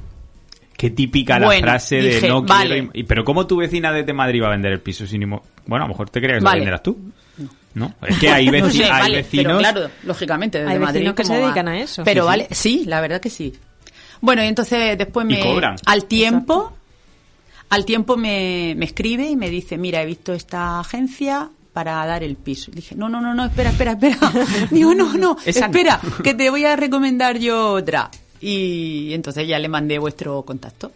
Qué 0.76 0.90
típica 0.90 1.38
la 1.38 1.46
Bueno, 1.46 1.62
frase 1.66 1.96
de 2.02 2.28
no 2.28 2.42
vale. 2.42 2.88
quiero... 2.90 3.06
Pero 3.08 3.24
¿cómo 3.24 3.46
tu 3.46 3.56
vecina 3.56 3.92
desde 3.92 4.12
Madrid 4.12 4.42
va 4.42 4.48
a 4.48 4.50
vender 4.50 4.72
el 4.72 4.80
piso 4.80 5.06
sin 5.06 5.22
inmo- 5.22 5.42
Bueno, 5.66 5.84
a 5.84 5.88
lo 5.88 5.94
mejor 5.94 6.10
te 6.10 6.20
creías 6.20 6.38
que 6.38 6.44
lo 6.44 6.50
Vale. 6.50 6.60
venderás 6.60 6.82
tú. 6.82 6.98
No. 7.74 7.94
Es 8.06 8.18
que 8.18 8.28
hay, 8.28 8.46
veci- 8.48 8.60
No 8.62 8.70
sé, 8.70 8.84
hay 8.84 8.90
vale, 9.02 9.16
vecinos... 9.18 9.44
pero 9.46 9.58
claro, 9.58 9.90
lógicamente, 10.04 10.58
desde 10.58 10.72
Hay 10.72 10.78
Madrid. 10.78 10.94
vecinos 10.94 11.14
que 11.14 11.24
se 11.24 11.34
dedican 11.34 11.68
a 11.68 11.78
eso. 11.80 12.02
Pero 12.04 12.22
Sí, 12.22 12.26
vale, 12.26 12.48
sí, 12.50 12.84
la 12.86 13.00
verdad 13.00 13.20
que 13.20 13.30
sí. 13.30 13.54
Bueno, 14.20 14.42
y 14.44 14.48
entonces 14.48 14.98
después 14.98 15.24
Y 15.30 15.34
me... 15.34 15.40
cobran. 15.40 15.76
Al 15.86 16.04
tiempo, 16.06 16.72
al 17.70 17.84
tiempo 17.84 18.16
me, 18.16 18.74
me 18.76 18.84
escribe 18.86 19.28
y 19.30 19.36
me 19.36 19.48
dice, 19.50 19.78
mira, 19.78 20.02
he 20.02 20.06
visto 20.06 20.32
esta 20.32 20.80
agencia 20.80 21.48
para 21.72 22.04
dar 22.04 22.24
el 22.24 22.34
piso. 22.36 22.70
Y 22.72 22.74
dije, 22.74 22.96
no, 22.96 23.08
no, 23.08 23.20
no, 23.20 23.32
no, 23.34 23.44
espera, 23.46 23.70
espera, 23.70 23.92
espera. 23.92 24.18
Digo, 24.70 24.92
no, 24.94 25.14
no, 25.14 25.36
Esa 25.46 25.60
no. 25.60 25.66
espera, 25.66 26.00
que 26.24 26.34
te 26.34 26.50
voy 26.50 26.64
a 26.64 26.74
recomendar 26.74 27.38
yo 27.38 27.74
otra. 27.74 28.10
Y 28.40 29.12
entonces 29.14 29.46
ya 29.46 29.58
le 29.58 29.68
mandé 29.68 29.98
vuestro 29.98 30.42
contacto. 30.42 30.90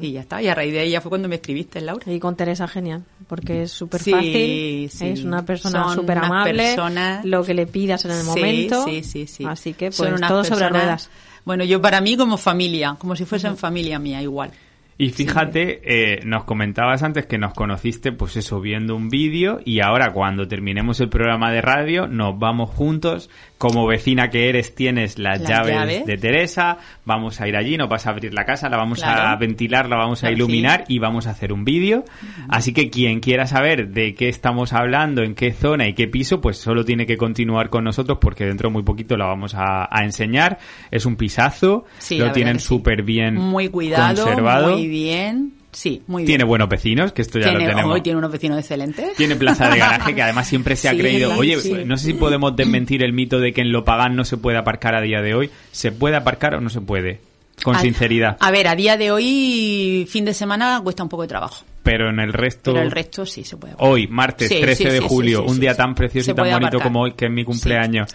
Y 0.00 0.12
ya 0.12 0.20
está. 0.20 0.40
Y 0.40 0.48
a 0.48 0.54
raíz 0.54 0.72
de 0.72 0.82
ella 0.84 1.00
fue 1.00 1.08
cuando 1.10 1.28
me 1.28 1.36
escribiste, 1.36 1.80
Laura. 1.80 2.10
Y 2.12 2.18
con 2.20 2.36
Teresa 2.36 2.68
genial, 2.68 3.02
porque 3.26 3.62
es 3.62 3.72
súper 3.72 4.00
Sí, 4.00 4.10
fácil, 4.12 4.90
sí. 4.90 5.06
es 5.08 5.24
una 5.24 5.44
persona 5.44 5.84
Son 5.84 5.94
súper 5.96 6.18
amable, 6.18 6.62
personas- 6.62 7.24
lo 7.24 7.42
que 7.44 7.54
le 7.54 7.66
pidas 7.66 8.04
en 8.04 8.12
el 8.12 8.18
Sí, 8.18 8.26
momento, 8.26 8.84
Sí, 8.84 9.02
sí, 9.02 9.26
sí. 9.26 9.44
así 9.46 9.72
que 9.74 9.90
Son 9.92 10.06
pues 10.08 10.18
unas 10.18 10.30
todo 10.30 10.44
sobre 10.44 10.60
personas- 10.60 10.82
ruedas. 10.82 11.10
Bueno, 11.44 11.64
yo 11.64 11.80
para 11.82 12.00
mí 12.00 12.16
como 12.16 12.36
familia, 12.38 12.96
como 12.98 13.16
si 13.16 13.24
fuesen 13.24 13.56
familia 13.56 13.98
mía, 13.98 14.22
igual. 14.22 14.50
Y 14.96 15.10
fíjate, 15.10 15.80
eh, 15.84 16.20
nos 16.24 16.44
comentabas 16.44 17.02
antes 17.02 17.26
que 17.26 17.36
nos 17.36 17.52
conociste, 17.52 18.12
pues 18.12 18.36
eso, 18.36 18.60
viendo 18.60 18.94
un 18.94 19.08
vídeo 19.08 19.58
y 19.64 19.80
ahora 19.80 20.12
cuando 20.12 20.46
terminemos 20.46 21.00
el 21.00 21.08
programa 21.08 21.50
de 21.50 21.60
radio 21.60 22.06
nos 22.06 22.38
vamos 22.38 22.70
juntos. 22.70 23.28
Como 23.68 23.86
vecina 23.86 24.28
que 24.30 24.48
eres 24.48 24.74
tienes 24.74 25.18
las, 25.18 25.40
Las 25.40 25.48
llaves, 25.48 25.74
llaves. 25.74 26.06
de 26.06 26.16
Teresa, 26.18 26.78
vamos 27.04 27.40
a 27.40 27.48
ir 27.48 27.56
allí, 27.56 27.76
nos 27.76 27.88
vas 27.88 28.06
a 28.06 28.10
abrir 28.10 28.34
la 28.34 28.44
casa, 28.44 28.68
la 28.68 28.76
vamos 28.76 29.02
a 29.02 29.34
ventilar, 29.36 29.88
la 29.88 29.96
vamos 29.96 30.18
a 30.22 30.28
Claro, 30.28 30.36
iluminar 30.36 30.84
y 30.88 30.98
vamos 30.98 31.26
a 31.26 31.30
hacer 31.30 31.52
un 31.52 31.64
vídeo. 31.64 32.04
Así 32.48 32.72
que 32.72 32.90
quien 32.90 33.20
quiera 33.20 33.46
saber 33.46 33.88
de 33.88 34.14
qué 34.14 34.28
estamos 34.28 34.72
hablando, 34.72 35.22
en 35.22 35.34
qué 35.34 35.52
zona 35.52 35.88
y 35.88 35.94
qué 35.94 36.08
piso, 36.08 36.40
pues 36.40 36.58
solo 36.58 36.84
tiene 36.84 37.06
que 37.06 37.16
continuar 37.16 37.70
con 37.70 37.84
nosotros 37.84 38.18
porque 38.20 38.44
dentro 38.44 38.68
de 38.68 38.72
muy 38.74 38.82
poquito 38.82 39.16
la 39.16 39.26
vamos 39.26 39.54
a, 39.54 39.88
a 39.90 40.04
enseñar. 40.04 40.58
Es 40.90 41.06
un 41.06 41.16
pisazo, 41.16 41.84
Sí, 41.98 42.18
lo 42.18 42.32
tienen 42.32 42.58
sí. 42.60 42.66
súper 42.66 43.02
bien 43.02 43.34
Muy 43.34 43.68
cuidado, 43.68 44.24
conservado. 44.24 44.72
muy 44.76 44.88
bien. 44.88 45.52
Sí, 45.74 46.02
muy 46.06 46.22
bien. 46.22 46.26
Tiene 46.28 46.44
buenos 46.44 46.68
vecinos, 46.68 47.12
que 47.12 47.22
esto 47.22 47.38
ya 47.38 47.46
Tiene- 47.50 47.64
lo 47.64 47.70
tenemos. 47.70 47.92
hoy 47.94 48.00
tiene 48.00 48.18
unos 48.18 48.32
vecinos 48.32 48.58
excelentes. 48.58 49.14
Tiene 49.16 49.36
plaza 49.36 49.68
de 49.68 49.78
garaje 49.78 50.14
que 50.14 50.22
además 50.22 50.46
siempre 50.48 50.76
se 50.76 50.88
ha 50.88 50.92
Sí, 50.94 50.98
creído. 50.98 51.34
Oye, 51.36 51.60
sí. 51.60 51.74
no 51.84 51.96
sé 51.98 52.06
si 52.06 52.12
podemos 52.14 52.56
desmentir 52.56 53.02
el 53.02 53.12
mito 53.12 53.38
de 53.40 53.52
que 53.52 53.60
en 53.60 53.72
Lopagán 53.72 54.16
no 54.16 54.24
se 54.24 54.36
puede 54.36 54.56
aparcar 54.56 54.94
a 54.94 55.00
día 55.00 55.20
de 55.20 55.34
hoy. 55.34 55.50
¿Se 55.72 55.92
puede 55.92 56.16
aparcar 56.16 56.54
o 56.54 56.60
no 56.60 56.70
se 56.70 56.80
puede? 56.80 57.20
Con 57.62 57.76
A- 57.76 57.80
sinceridad. 57.80 58.36
A 58.40 58.50
ver, 58.50 58.66
a 58.66 58.74
día 58.74 58.96
de 58.96 59.12
hoy, 59.12 60.06
fin 60.10 60.24
de 60.24 60.34
semana, 60.34 60.80
cuesta 60.82 61.02
un 61.04 61.08
poco 61.08 61.22
de 61.22 61.28
trabajo. 61.28 61.64
Pero 61.84 62.08
en 62.08 62.18
el 62.18 62.32
resto. 62.32 62.72
Pero 62.72 62.82
el 62.84 62.90
resto 62.90 63.26
sí 63.26 63.44
se 63.44 63.56
puede. 63.56 63.74
Hoy, 63.78 64.08
martes 64.08 64.48
Sí, 64.48 64.58
13 64.60 64.84
sí, 64.84 64.90
de 64.90 65.00
julio, 65.00 65.40
sí, 65.46 65.52
un 65.52 65.60
día 65.60 65.76
tan 65.76 65.94
precioso 65.94 66.30
y 66.30 66.34
tan 66.34 66.46
bonito 66.46 66.66
aparcar. 66.66 66.82
como 66.82 67.00
hoy, 67.02 67.12
que 67.12 67.26
es 67.26 67.30
mi 67.30 67.44
cumpleaños. 67.44 68.08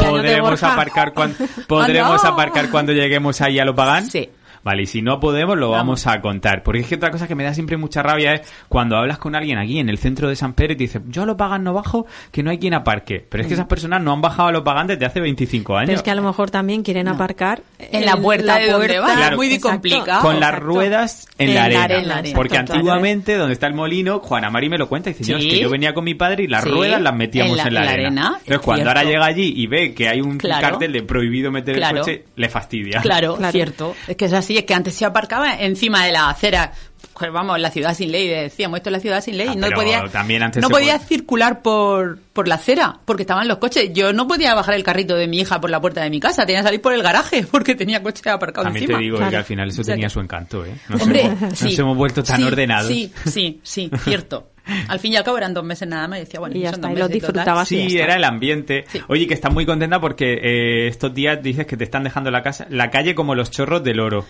¿Podremos 0.00 0.62
aparcar, 0.62 1.12
cuan- 1.14 1.34
¿podremos 1.68 2.20
¡Ah, 2.22 2.28
no! 2.28 2.32
aparcar 2.34 2.70
cuando 2.70 2.92
lleguemos 2.92 3.40
ahí 3.40 3.58
a 3.58 3.64
Lopagán? 3.64 4.10
Sí. 4.10 4.28
Vale, 4.64 4.82
y 4.82 4.86
si 4.86 5.02
no 5.02 5.20
podemos, 5.20 5.56
lo 5.58 5.70
vamos. 5.70 5.84
Vamos. 6.04 6.06
a 6.06 6.20
contar. 6.22 6.62
Porque 6.62 6.80
es 6.80 6.86
que 6.88 6.94
otra 6.94 7.10
cosa 7.10 7.28
que 7.28 7.34
me 7.34 7.44
da 7.44 7.52
siempre 7.54 7.76
mucha 7.76 8.02
rabia 8.02 8.34
es 8.34 8.52
cuando 8.68 8.96
hablas 8.96 9.18
con 9.18 9.34
alguien 9.36 9.58
aquí 9.58 9.78
en 9.78 9.88
el 9.90 9.98
centro 9.98 10.28
de 10.28 10.36
San 10.36 10.54
Pedro 10.54 10.72
y 10.72 10.76
te 10.76 10.84
dice, 10.84 11.00
yo 11.08 11.22
a 11.22 11.26
lo 11.26 11.36
pagan 11.36 11.62
no 11.62 11.72
bajo, 11.74 12.06
que 12.32 12.42
no 12.42 12.50
hay 12.50 12.58
quien 12.58 12.72
aparque. 12.74 13.24
Pero 13.28 13.42
es 13.42 13.46
que 13.48 13.54
esas 13.54 13.66
personas 13.66 14.02
no 14.02 14.12
han 14.12 14.20
bajado 14.22 14.48
a 14.48 14.52
lo 14.52 14.64
pagan 14.64 14.86
desde 14.86 15.04
hace 15.06 15.20
25 15.20 15.76
años. 15.76 15.86
Pero 15.88 15.96
es 15.98 16.02
que 16.02 16.10
a 16.10 16.14
lo 16.14 16.22
mejor 16.22 16.50
también 16.50 16.82
quieren 16.82 17.04
No. 17.06 17.12
aparcar 17.12 17.62
En 17.78 18.06
la 18.06 18.16
puerta 18.16 18.58
de 18.58 18.70
donde 18.70 18.98
va, 18.98 19.14
Claro. 19.14 19.36
muy 19.36 19.46
Exacto. 19.48 19.68
complicado. 19.70 20.22
con 20.22 20.40
las 20.40 20.48
Exacto. 20.50 20.66
ruedas 20.66 21.28
en, 21.38 21.48
En 21.50 21.54
la 21.54 21.68
la 21.68 21.84
arena. 21.84 22.14
exacto, 22.20 22.30
Porque 22.34 22.56
antiguamente, 22.58 23.36
donde 23.36 23.52
está 23.54 23.66
el 23.66 23.74
molino, 23.74 24.20
Juana 24.20 24.50
Mari 24.50 24.68
me 24.68 24.78
lo 24.78 24.88
cuenta 24.88 25.10
y 25.10 25.12
dice, 25.12 25.24
"Yo, 25.30 25.36
es 25.36 25.42
Sí. 25.44 25.50
que 25.50 25.60
yo 25.60 25.70
venía 25.70 25.92
con 25.94 26.04
mi 26.04 26.14
padre 26.14 26.44
y 26.44 26.46
las 26.48 26.64
Sí. 26.64 26.70
ruedas 26.70 27.00
las 27.00 27.14
metíamos 27.14 27.58
en 27.58 27.66
En 27.68 27.74
la, 27.74 27.80
la- 27.80 27.80
en 27.80 27.86
la 27.86 27.92
arena. 27.92 28.08
arena, 28.26 28.38
Entonces, 28.40 28.58
cuando 28.64 28.84
cierto. 28.84 28.98
ahora 29.00 29.10
llega 29.10 29.26
allí 29.26 29.52
y 29.56 29.66
ve 29.66 29.94
que 29.94 30.08
hay 30.08 30.20
un 30.20 30.38
Claro. 30.38 30.60
cartel 30.68 30.92
de 30.92 31.02
prohibido 31.02 31.50
meter 31.50 31.76
Claro. 31.76 31.96
el 31.98 32.00
coche, 32.02 32.24
le 32.36 32.48
fastidia. 32.48 33.00
Claro, 33.00 33.36
Claro. 33.36 33.52
cierto. 33.52 33.94
Es 34.08 34.16
que 34.16 34.24
es 34.26 34.32
así, 34.32 34.53
es 34.58 34.64
que 34.64 34.74
antes 34.74 34.94
se 34.94 35.04
aparcaba 35.04 35.54
encima 35.60 36.04
de 36.04 36.12
la 36.12 36.28
acera. 36.30 36.72
Pues 37.18 37.30
vamos, 37.30 37.60
la 37.60 37.70
ciudad 37.70 37.94
sin 37.94 38.10
ley, 38.10 38.26
decíamos, 38.26 38.78
esto 38.78 38.88
es 38.88 38.92
la 38.94 38.98
ciudad 39.00 39.20
sin 39.22 39.36
ley. 39.36 39.46
Ah, 39.50 39.54
no 39.54 39.68
podía, 39.70 40.02
también 40.10 40.42
antes 40.42 40.60
no 40.60 40.68
podía 40.68 40.96
pod- 40.98 41.04
circular 41.06 41.62
por, 41.62 42.18
por 42.32 42.48
la 42.48 42.56
acera, 42.56 42.98
porque 43.04 43.22
estaban 43.22 43.46
los 43.46 43.58
coches. 43.58 43.90
Yo 43.92 44.12
no 44.12 44.26
podía 44.26 44.52
bajar 44.54 44.74
el 44.74 44.82
carrito 44.82 45.14
de 45.14 45.28
mi 45.28 45.38
hija 45.38 45.60
por 45.60 45.70
la 45.70 45.80
puerta 45.80 46.02
de 46.02 46.10
mi 46.10 46.18
casa, 46.18 46.44
tenía 46.44 46.62
que 46.62 46.66
salir 46.66 46.80
por 46.82 46.92
el 46.92 47.02
garaje, 47.04 47.46
porque 47.50 47.76
tenía 47.76 48.02
coche 48.02 48.28
aparcado 48.30 48.64
También 48.64 48.82
encima. 48.84 48.98
te 48.98 49.04
digo 49.04 49.16
Claro. 49.18 49.30
que 49.30 49.36
al 49.36 49.44
final 49.44 49.68
eso 49.68 49.82
O 49.82 49.84
sea 49.84 49.94
tenía 49.94 50.08
que- 50.08 50.12
su 50.14 50.20
encanto, 50.20 50.64
¿eh? 50.64 50.74
Nos, 50.88 51.02
Hombre, 51.02 51.20
hemos, 51.22 51.62
nos 51.62 51.78
hemos 51.78 51.96
vuelto 51.96 52.22
tan 52.24 52.36
Sí, 52.38 52.42
ordenados. 52.44 52.88
Sí, 52.88 53.12
sí, 53.26 53.60
sí, 53.62 53.90
cierto. 54.02 54.50
Al 54.88 54.98
fin 54.98 55.12
y 55.12 55.16
al 55.16 55.24
cabo 55.24 55.36
eran 55.38 55.52
dos 55.54 55.64
meses 55.64 55.86
nada 55.88 56.08
más 56.08 56.18
y 56.18 56.20
decía, 56.24 56.40
bueno, 56.40 56.56
Y 56.56 56.60
ya 56.60 56.70
son 56.70 56.76
está, 56.76 56.88
dos 56.88 56.96
y 56.96 57.00
lo 57.00 57.08
meses 57.08 57.20
total. 57.22 57.34
disfrutabas. 57.34 57.72
y 57.72 57.82
ya 57.82 57.88
Sí, 57.90 57.98
era 57.98 58.14
el 58.16 58.24
ambiente. 58.24 58.84
Sí. 58.88 59.00
Oye, 59.08 59.26
que 59.26 59.34
estás 59.34 59.52
muy 59.52 59.66
contenta 59.66 60.00
porque 60.00 60.34
eh, 60.42 60.88
estos 60.88 61.12
días 61.14 61.42
dices 61.42 61.66
que 61.66 61.76
te 61.76 61.84
están 61.84 62.02
dejando 62.04 62.30
la 62.30 62.42
casa, 62.42 62.66
la 62.70 62.90
calle 62.90 63.14
como 63.14 63.34
los 63.34 63.50
chorros 63.50 63.84
del 63.84 64.00
oro. 64.00 64.24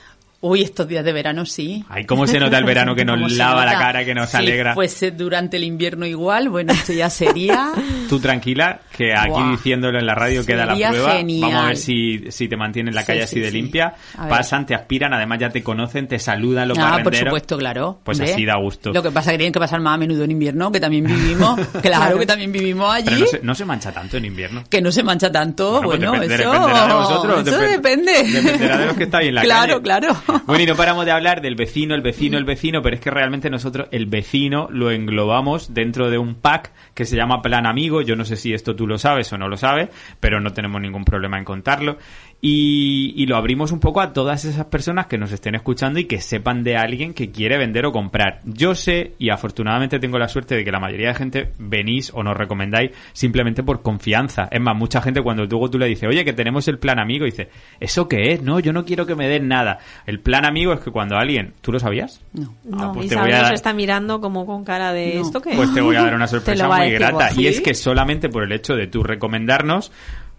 Uy, 0.47 0.61
estos 0.61 0.87
días 0.87 1.03
de 1.05 1.13
verano 1.13 1.47
sí. 1.47 1.83
Ay, 1.89 2.05
¿cómo 2.05 2.27
se 2.27 2.39
nota 2.39 2.59
el 2.59 2.65
verano 2.65 2.95
que 2.95 3.03
nos 3.07 3.17
¿Cómo 3.17 3.29
se 3.31 3.37
lava 3.37 3.65
la 3.65 3.79
cara, 3.79 4.05
que 4.05 4.15
nos 4.15 4.29
Si 4.29 4.37
alegra? 4.37 4.75
fuese 4.75 5.11
durante 5.11 5.57
el 5.57 5.65
invierno 5.65 6.05
igual, 6.05 6.51
bueno, 6.51 6.73
esto 6.75 6.93
ya 6.93 7.09
sería... 7.09 7.73
Tú 8.11 8.21
tranquila, 8.21 8.81
que 8.95 9.15
aquí 9.15 9.31
Buah. 9.31 9.51
diciéndolo 9.53 9.99
en 9.99 10.07
la 10.07 10.15
radio 10.15 10.45
queda 10.45 10.67
la 10.67 10.75
prueba. 10.75 11.13
genial. 11.13 11.41
Vamos 11.51 11.65
a 11.65 11.67
ver 11.69 11.77
si, 11.79 12.31
si 12.31 12.47
te 12.49 12.57
mantienes 12.59 12.95
la 12.95 13.01
Sí, 13.01 13.07
calle 13.07 13.21
sí, 13.21 13.25
así 13.25 13.41
de 13.41 13.51
sí. 13.51 13.57
limpia. 13.57 13.95
Pasan, 14.29 14.67
te 14.67 14.75
aspiran, 14.75 15.15
además 15.15 15.39
ya 15.41 15.49
te 15.49 15.63
conocen, 15.63 16.07
te 16.09 16.19
saludan 16.19 16.69
los 16.69 16.79
Ah, 16.79 17.01
por 17.03 17.17
supuesto, 17.17 17.57
claro. 17.57 17.99
Pues 18.05 18.19
Hombre, 18.21 18.35
así 18.35 18.45
da 18.45 18.57
gusto. 18.59 18.93
Lo 18.93 19.03
que 19.03 19.11
pasa 19.11 19.31
es 19.31 19.35
que 19.35 19.39
tienen 19.39 19.53
que 19.55 19.61
pasar 19.61 19.81
más 19.81 19.95
a 19.95 19.97
menudo 19.97 20.25
en 20.25 20.31
invierno, 20.33 20.71
que 20.71 20.81
también 20.81 21.05
vivimos. 21.05 21.59
Claro, 21.83 22.19
que 22.19 22.27
también 22.27 22.53
vivimos 22.53 22.93
allí. 22.93 23.07
Pero 23.07 23.21
no 23.21 23.27
se, 23.27 23.41
no 23.43 23.55
se 23.55 23.65
mancha 23.65 23.93
tanto 23.93 24.19
en 24.19 24.27
invierno. 24.27 24.63
Que 24.69 24.83
no 24.83 24.93
se 24.93 25.03
mancha 25.03 25.33
tanto, 25.33 25.81
Bueno, 25.83 26.11
bueno, 26.11 26.25
pues 26.27 26.31
eso, 26.41 26.51
dependerá 26.53 26.87
de 26.87 26.93
vosotros, 26.95 27.49
eso 27.49 27.59
depende- 27.59 28.13
depende. 28.13 28.33
dependerá 28.43 28.77
de 28.79 28.87
los 28.87 28.97
que 28.97 29.05
estáis 29.05 29.29
en 29.29 29.35
la 29.37 29.43
claro, 29.43 29.81
calle. 29.81 29.83
Claro, 29.83 30.17
Bueno, 30.47 30.65
y 30.65 30.67
no 30.67 30.75
paramos 30.75 31.05
de 31.05 31.13
hablar 31.13 31.41
del 31.41 31.55
vecino, 31.55 31.95
el 31.95 32.03
vecino, 32.03 32.39
el 32.39 32.45
vecino, 32.45 32.83
pero 32.83 32.97
es 32.97 33.01
que 33.01 33.11
realmente 33.11 33.51
nosotros 33.51 33.89
el 33.91 34.07
vecino 34.07 34.69
lo 34.71 34.91
englobamos 34.91 35.73
dentro 35.73 36.11
de 36.11 36.19
un 36.19 36.35
pack 36.35 36.73
que 36.93 37.05
se 37.05 37.17
llama 37.17 37.41
Plan 37.41 37.67
Amigo. 37.67 38.03
Yo 38.03 38.17
no 38.17 38.25
sé 38.25 38.37
si 38.37 38.53
esto 38.53 38.77
tú 38.77 38.87
lo 38.87 38.99
sabes 38.99 39.33
o 39.33 39.39
no 39.39 39.49
lo 39.49 39.57
sabes, 39.57 39.89
pero 40.21 40.41
no 40.41 40.53
tenemos 40.53 40.81
ningún 40.81 41.05
problema 41.05 41.39
en 41.39 41.45
contarlo. 41.45 41.99
Y, 42.47 43.15
y 43.17 43.25
lo 43.25 43.37
abrimos 43.39 43.73
un 43.73 43.81
poco 43.81 44.03
a 44.03 44.13
todas 44.13 44.45
esas 44.45 44.67
personas 44.67 45.07
que 45.07 45.17
nos 45.17 45.33
estén 45.33 45.55
escuchando 45.55 45.99
y 45.99 46.05
que 46.05 46.21
sepan 46.21 46.63
de 46.63 46.77
alguien 46.77 47.15
que 47.15 47.31
quiere 47.31 47.57
vender 47.57 47.87
o 47.87 47.93
comprar. 47.93 48.43
Yo 48.45 48.75
sé, 48.75 49.15
y 49.19 49.31
afortunadamente 49.31 49.99
tengo 49.99 50.19
la 50.19 50.29
suerte 50.29 50.55
de 50.55 50.63
que 50.63 50.71
la 50.71 50.79
mayoría 50.79 51.09
de 51.09 51.15
gente 51.15 51.53
venís 51.59 52.11
o 52.13 52.23
nos 52.23 52.37
recomendáis 52.37 52.91
simplemente 53.15 53.63
por 53.63 53.81
confianza. 53.81 54.47
Es 54.51 54.61
más, 54.61 54.77
mucha 54.77 55.01
gente 55.01 55.23
cuando 55.23 55.47
luego 55.47 55.71
tú 55.71 55.79
le 55.79 55.87
dices, 55.87 56.07
oye, 56.07 56.23
que 56.23 56.35
tenemos 56.35 56.69
el 56.69 56.79
plan 56.79 56.99
amigo, 56.99 57.25
dice, 57.25 57.49
¿eso 57.81 58.09
qué 58.11 58.33
es? 58.35 58.43
No, 58.43 58.61
yo 58.61 58.75
no 58.75 58.85
quiero 58.85 59.07
que 59.07 59.15
me 59.15 59.27
den 59.27 59.49
nada. 59.49 59.79
El 60.05 60.21
plan 60.21 60.45
amigo 60.45 60.75
es 60.75 60.81
que 60.81 60.91
cuando 60.91 61.17
alguien, 61.17 61.55
¿tú 61.63 61.73
lo 61.73 61.79
sabías? 61.81 62.21
No. 62.35 62.55
Ah, 62.75 62.77
No, 62.89 62.93
pues 62.93 63.09
te 63.09 63.17
voy 63.17 63.33
a 63.33 63.41
dar- 63.41 63.55
está 63.55 63.73
mirando 63.73 64.21
como 64.21 64.45
con 64.45 64.65
cara 64.65 64.93
de 64.93 65.15
No. 65.15 65.23
esto 65.23 65.41
que 65.41 65.55
Pues 65.57 65.73
te 65.73 65.81
voy 65.81 65.97
a 65.97 66.03
dar 66.03 66.15
una 66.15 66.27
sorpresa 66.27 66.69
muy 66.69 66.91
grata. 66.91 67.29
vos. 67.31 67.39
Y 67.39 67.47
es 67.47 67.63
que 67.63 67.73
solamente 67.73 68.29
por 68.29 68.43
el 68.45 68.53
hecho 68.53 68.75
de 68.77 68.87
tú 68.87 69.03
recomendarnos, 69.03 69.93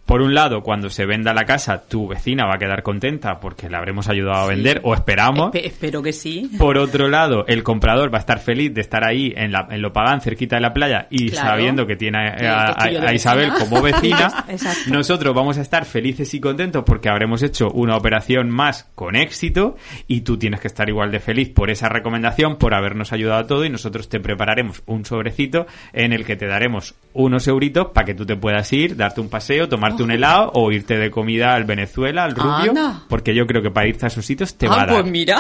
por 0.06 0.22
un 0.22 0.34
lado, 0.34 0.62
cuando 0.62 0.90
se 0.90 1.06
venda 1.06 1.34
la 1.34 1.46
casa, 1.46 1.84
tu 1.88 2.08
vecina 2.08 2.46
va 2.46 2.56
a 2.56 2.58
quedar 2.60 2.84
contenta 2.84 3.40
porque 3.40 3.70
la 3.70 3.80
habremos 3.80 4.08
ayudado 4.08 4.44
a 4.44 4.48
vender, 4.48 4.80
o 4.84 4.94
esperamos. 4.94 5.52
Espe- 5.52 5.66
espero 5.66 6.02
que 6.04 6.14
sí. 6.14 6.52
Por 6.58 6.78
otro 6.78 7.08
lado, 7.08 7.46
el 7.48 7.64
comprador 7.64 8.14
va 8.14 8.18
a 8.18 8.22
estar 8.22 8.40
feliz 8.40 8.74
de 8.74 8.82
estar 8.82 9.04
ahí 9.04 9.34
en, 9.36 9.52
la, 9.52 9.68
en 9.72 9.82
Lopagán, 9.82 10.22
cerquita 10.22 10.58
de 10.58 10.62
la 10.62 10.74
playa, 10.74 11.08
y 11.10 11.30
Claro. 11.32 11.50
sabiendo 11.50 11.88
que 11.88 11.96
tiene 11.96 12.18
a, 12.20 13.14
Isabel 13.14 13.52
vecina. 13.52 13.70
como 13.70 13.82
vecina. 13.82 14.46
Nosotros 14.88 15.34
vamos 15.34 15.58
a 15.58 15.62
estar 15.62 15.86
felices 15.86 16.34
y 16.34 16.40
contentos 16.40 16.84
porque 16.86 17.10
habremos 17.10 17.42
hecho 17.44 17.70
una 17.72 17.96
operación 17.98 18.50
más 18.50 18.90
con 18.96 19.16
éxito 19.16 19.76
y 20.08 20.22
tú 20.22 20.38
tienes 20.38 20.60
que 20.60 20.68
estar 20.68 20.88
igual 20.90 21.12
de 21.12 21.20
feliz 21.20 21.50
por 21.50 21.70
esa 21.70 21.90
recomendación, 21.90 22.58
por 22.58 22.74
habernos 22.74 23.12
ayudado 23.14 23.40
a 23.42 23.48
todo 23.48 23.66
y 23.66 23.70
nosotros 23.70 24.08
te 24.10 24.20
prepararemos 24.20 24.84
un 24.86 25.06
sobrecito 25.06 25.66
en 25.94 26.14
el 26.14 26.26
que 26.26 26.36
te 26.36 26.48
daremos 26.48 26.96
unos 27.14 27.48
euritos 27.48 27.88
para 27.94 28.06
que 28.06 28.14
tú 28.14 28.26
te 28.26 28.36
puedas 28.36 28.72
ir, 28.74 28.96
darte 28.96 29.22
un 29.22 29.30
paseo, 29.30 29.68
tomarte 29.98 30.04
un 30.04 30.12
helado 30.12 30.52
o 30.54 30.72
irte 30.72 30.98
de 30.98 31.12
comida 31.12 31.54
al 31.54 31.64
Venezuela, 31.64 32.24
al 32.24 32.36
Rubio, 32.36 32.72
Anda. 32.72 33.04
porque 33.08 33.34
yo 33.34 33.48
creo 33.48 33.62
que 33.62 33.72
para 33.72 33.88
irte 33.88 34.06
a 34.06 34.08
esos 34.08 34.26
sitios 34.26 34.58
te 34.58 34.68
va 34.68 34.76
ah, 34.76 34.82
a 34.84 34.86
dar. 34.86 35.02
pues 35.02 35.12
mira. 35.12 35.40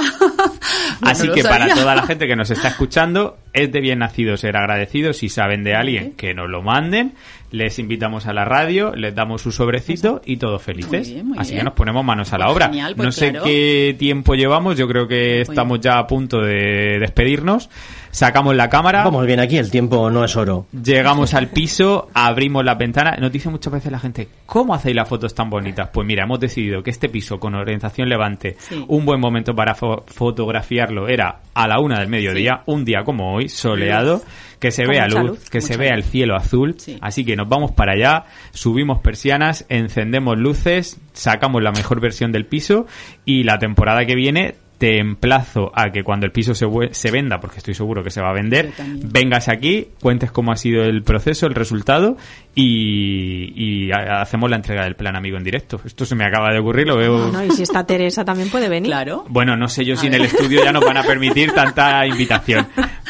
Así 1.01 1.27
No 1.27 1.33
que 1.33 1.43
para 1.43 1.73
toda 1.73 1.95
la 1.95 2.03
gente 2.03 2.27
que 2.27 2.35
nos 2.35 2.49
está 2.49 2.69
escuchando, 2.69 3.37
es 3.53 3.71
de 3.71 3.81
bien 3.81 3.99
nacido 3.99 4.37
ser 4.37 4.57
agradecidos. 4.57 5.17
Si 5.17 5.29
saben 5.29 5.63
de 5.63 5.75
alguien 5.75 6.13
que 6.13 6.33
nos 6.33 6.49
lo 6.49 6.61
manden, 6.61 7.13
les 7.57 7.79
invitamos 7.79 8.25
a 8.27 8.33
la 8.33 8.45
radio, 8.45 8.93
les 8.95 9.13
damos 9.15 9.41
su 9.41 9.51
sobrecito 9.51 10.21
y 10.25 10.37
todos 10.37 10.61
felices. 10.61 11.07
Muy 11.07 11.13
bien, 11.15 11.27
muy 11.27 11.37
Así 11.37 11.51
bien. 11.51 11.59
que 11.61 11.65
nos 11.65 11.73
ponemos 11.73 12.03
manos 12.03 12.31
a 12.33 12.37
la 12.37 12.45
Pues 12.45 12.55
obra. 12.55 12.65
genial, 12.67 12.95
pues 12.95 13.05
no 13.05 13.11
sé 13.11 13.29
claro. 13.31 13.45
qué 13.45 13.95
tiempo 13.97 14.35
llevamos, 14.35 14.77
yo 14.77 14.87
creo 14.87 15.07
que 15.07 15.41
estamos 15.41 15.79
ya 15.79 15.97
a 15.97 16.07
punto 16.07 16.39
de 16.41 16.97
despedirnos. 16.99 17.69
Sacamos 18.11 18.55
la 18.55 18.69
cámara. 18.69 19.03
Vamos 19.03 19.25
bien 19.25 19.41
aquí, 19.41 19.57
el 19.57 19.69
tiempo 19.69 20.09
no 20.09 20.23
es 20.23 20.37
oro. 20.37 20.67
Llegamos 20.71 21.33
al 21.33 21.49
piso, 21.49 22.07
abrimos 22.13 22.63
la 22.63 22.75
ventana. 22.75 23.17
Nos 23.19 23.29
dice 23.29 23.49
muchas 23.49 23.73
veces 23.73 23.91
la 23.91 23.99
gente, 23.99 24.29
¿cómo 24.45 24.73
hacéis 24.73 24.95
las 24.95 25.09
fotos 25.09 25.35
tan 25.35 25.49
bonitas? 25.49 25.89
Pues 25.91 26.07
mira, 26.07 26.23
hemos 26.23 26.39
decidido 26.39 26.81
que 26.81 26.91
este 26.91 27.09
piso 27.09 27.41
con 27.41 27.55
orientación 27.55 28.07
levante, 28.07 28.55
Sí. 28.57 28.85
un 28.87 29.05
buen 29.05 29.19
momento 29.19 29.53
para 29.53 29.75
fo- 29.75 30.03
fotografiarlo 30.07 31.09
era 31.09 31.41
a 31.53 31.67
la 31.67 31.79
una 31.79 31.99
del 31.99 32.07
mediodía, 32.07 32.61
un 32.67 32.85
día 32.85 33.03
como 33.03 33.33
hoy, 33.35 33.49
soleado, 33.49 34.21
que 34.65 34.71
se 34.71 34.83
Con 34.83 34.91
vea 34.93 35.07
luz, 35.07 35.23
luz, 35.23 35.49
que 35.51 35.61
se 35.61 35.77
vea 35.77 35.95
luz. 35.95 36.05
el 36.05 36.11
cielo 36.11 36.35
azul. 36.35 36.73
Sí. 36.79 36.97
Así 37.01 37.23
que 37.23 37.35
nos 37.35 37.47
vamos 37.47 37.71
para 37.71 37.93
allá, 37.93 38.25
subimos 38.51 38.99
persianas, 38.99 39.63
encendemos 39.69 40.39
luces, 40.39 40.99
sacamos 41.13 41.61
la 41.61 41.71
mejor 41.71 42.01
versión 42.01 42.31
del 42.31 42.47
piso 42.47 42.87
y 43.25 43.43
la 43.43 43.59
temporada 43.59 44.05
que 44.07 44.15
viene 44.15 44.55
te 44.77 44.99
emplazo 44.99 45.71
a 45.73 45.89
que 45.91 46.03
cuando 46.03 46.25
el 46.25 46.31
piso 46.31 46.53
se, 46.53 47.11
venda, 47.11 47.39
porque 47.39 47.57
estoy 47.59 47.73
seguro 47.73 48.03
que 48.03 48.09
se 48.09 48.21
va 48.21 48.29
a 48.29 48.33
vender, 48.33 48.71
vengas 49.03 49.47
aquí, 49.47 49.87
cuentes 50.01 50.31
cómo 50.31 50.51
ha 50.51 50.57
sido 50.57 50.83
el 50.83 51.01
proceso, 51.03 51.47
el 51.47 51.55
resultado 51.55 52.17
y, 52.53 53.53
y 53.55 53.91
ha- 53.91 54.21
hacemos 54.21 54.49
la 54.49 54.55
entrega 54.57 54.83
del 54.83 54.95
plan 54.95 55.15
amigo 55.15 55.37
en 55.37 55.43
directo. 55.43 55.79
Esto 55.85 56.05
se 56.05 56.15
me 56.15 56.25
acaba 56.25 56.51
de 56.51 56.59
ocurrir, 56.59 56.87
lo 56.87 56.97
veo... 56.97 57.31
No, 57.31 57.43
y 57.45 57.51
si 57.51 57.63
está 57.63 57.85
Teresa 57.85 58.25
también 58.25 58.49
puede 58.49 58.67
venir. 58.69 58.89
Claro. 58.91 59.25
Bueno, 59.29 59.55
no 59.55 59.67
sé 59.67 59.85
yo 59.85 59.95
si 59.95 60.07
en 60.07 60.15
el 60.15 60.25
estudio 60.25 60.63
ya 60.63 60.71
nos 60.71 60.83
van 60.83 60.97
a 60.97 61.03
permitir 61.03 61.51
tanta 61.55 62.05
invitación. 62.05 62.67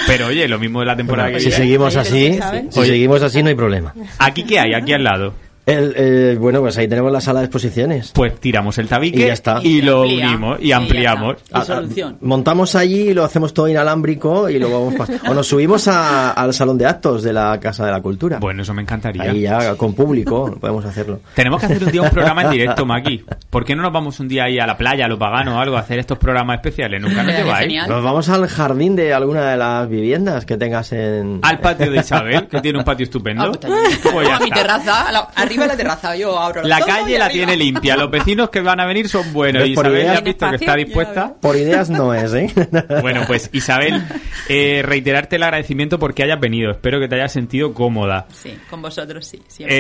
Pero 0.08 0.28
oye, 0.28 0.48
lo 0.48 0.60
mismo 0.60 0.82
de 0.82 0.86
la 0.86 0.96
temporada 0.96 1.30
Bueno, 1.30 1.38
que 1.38 1.42
si 1.44 1.50
viene. 1.50 1.64
seguimos 1.64 1.96
así, 1.96 2.40
si 2.70 2.80
Oye. 2.80 2.90
seguimos 2.90 3.22
así 3.24 3.42
no 3.42 3.50
hay 3.50 3.56
problema. 3.56 3.94
¿Aquí 4.20 4.44
qué 4.44 4.60
hay? 4.60 4.74
Aquí 4.74 4.94
al 4.94 5.04
lado. 5.04 5.34
El, 5.66 5.94
eh, 5.98 6.38
bueno, 6.40 6.62
pues 6.62 6.78
ahí 6.78 6.88
tenemos 6.88 7.12
la 7.12 7.22
sala 7.22 7.40
de 7.40 7.46
exposiciones. 7.46 8.12
Pues 8.14 8.40
tiramos 8.40 8.78
el 8.78 8.88
tabique 8.88 9.20
Y 9.24 9.26
ya 9.28 9.34
está. 9.34 9.60
y 9.64 9.78
Y 9.78 9.82
lo 9.82 10.02
amplía. 10.04 10.28
unimos 10.28 10.60
y 10.62 10.68
Y 10.68 10.72
ampliamos. 10.72 11.36
está. 11.38 11.58
Ah, 11.58 11.62
ah, 11.62 11.66
solución. 11.66 12.18
montamos 12.22 12.76
allí 12.76 13.10
y 13.10 13.14
lo 13.16 13.24
hacemos 13.24 13.54
todo 13.54 13.68
inalámbrico 13.68 14.48
y 14.50 14.60
luego 14.60 14.86
vamos 14.92 15.10
o 15.30 15.34
nos 15.34 15.48
subimos 15.48 15.88
a- 15.88 16.32
al 16.32 16.54
salón 16.54 16.78
de 16.78 16.86
actos 16.86 17.24
de 17.24 17.34
la 17.34 17.60
Casa 17.60 17.86
de 17.86 17.92
la 17.92 18.02
Cultura. 18.02 18.38
Bueno, 18.40 18.62
eso 18.62 18.74
me 18.76 18.84
encantaría. 18.84 19.24
Ahí 19.24 19.42
ya 19.42 19.76
con 19.76 19.94
público 19.94 20.56
podemos 20.60 20.86
hacerlo. 20.86 21.22
Tenemos 21.34 21.60
que 21.60 21.66
hacer 21.66 21.84
un 21.84 21.92
día 21.92 22.02
un 22.04 22.10
programa 22.10 22.44
en 22.44 22.52
directo, 22.52 22.86
Maki. 22.86 23.26
¿Por 23.50 23.66
qué 23.66 23.76
no 23.76 23.82
nos 23.82 23.92
vamos 23.94 24.20
un 24.20 24.28
día 24.28 24.44
ahí 24.44 24.60
a 24.60 24.68
la 24.68 24.78
playa, 24.78 25.06
a 25.06 25.08
lo 25.08 25.18
pagano 25.18 25.56
o 25.58 25.60
algo, 25.60 25.78
a 25.78 25.80
hacer 25.80 25.98
estos 25.98 26.18
programas 26.20 26.58
especiales? 26.58 27.02
Nunca 27.02 27.24
nos 27.24 27.34
lleváis. 27.36 27.62
genial. 27.62 27.90
Nos 27.90 28.04
vamos 28.04 28.30
al 28.30 28.48
jardín 28.48 28.96
de 28.96 29.14
alguna 29.14 29.50
de 29.50 29.58
las 29.58 29.90
viviendas 29.90 30.46
que 30.46 30.58
tengas 30.58 30.92
en 30.92 31.40
Al 31.42 31.60
patio 31.60 31.90
de 31.90 31.98
Isabel, 32.02 32.48
que 32.48 32.62
tiene 32.62 32.78
un 32.80 32.86
patio 32.86 33.06
estupendo. 33.06 33.44
Ah, 33.46 33.52
pues. 33.60 34.00
Pues 34.14 34.28
ya 34.28 34.36
a 34.38 34.40
mi 34.42 34.52
terraza, 34.52 35.08
a 35.08 35.12
la- 35.12 35.20
arriba 35.36 35.55
la 35.58 35.78
terraza, 35.78 36.16
yo 36.16 36.38
abro 36.40 36.64
La 36.64 36.78
todo 36.80 36.88
calle 36.88 37.18
la 37.18 37.26
arriba. 37.26 37.46
tiene 37.46 37.58
limpia. 37.58 37.96
Los 37.98 38.10
vecinos 38.12 38.50
que 38.50 38.62
van 38.62 38.80
a 38.80 38.86
venir 38.86 39.08
son 39.10 39.32
buenos. 39.34 39.64
¿Ves? 39.64 39.72
Y 39.72 39.76
Por 39.76 39.86
Isabel 39.86 40.00
ideas- 40.02 40.14
ya 40.14 40.18
has 40.20 40.24
visto 40.24 40.50
que 40.50 40.56
está 40.56 40.66
¿Tiene 40.74 40.86
dispuesta. 40.86 41.34
Por 41.42 41.56
ideas 41.56 41.90
no 41.90 42.14
es, 42.14 42.34
¿eh? 42.34 42.54
Bueno, 43.02 43.24
pues 43.28 43.50
Isabel, 43.54 44.02
eh, 44.50 44.82
reiterarte 44.84 45.36
el 45.38 45.44
agradecimiento 45.44 45.98
porque 46.00 46.24
hayas 46.24 46.40
venido. 46.40 46.72
Espero 46.72 47.00
que 47.00 47.08
te 47.08 47.16
hayas 47.16 47.32
sentido 47.32 47.74
cómoda. 47.74 48.28
Sí, 48.34 48.58
con 48.70 48.82
vosotros 48.82 49.26
sí. 49.26 49.42
siempre. 49.48 49.76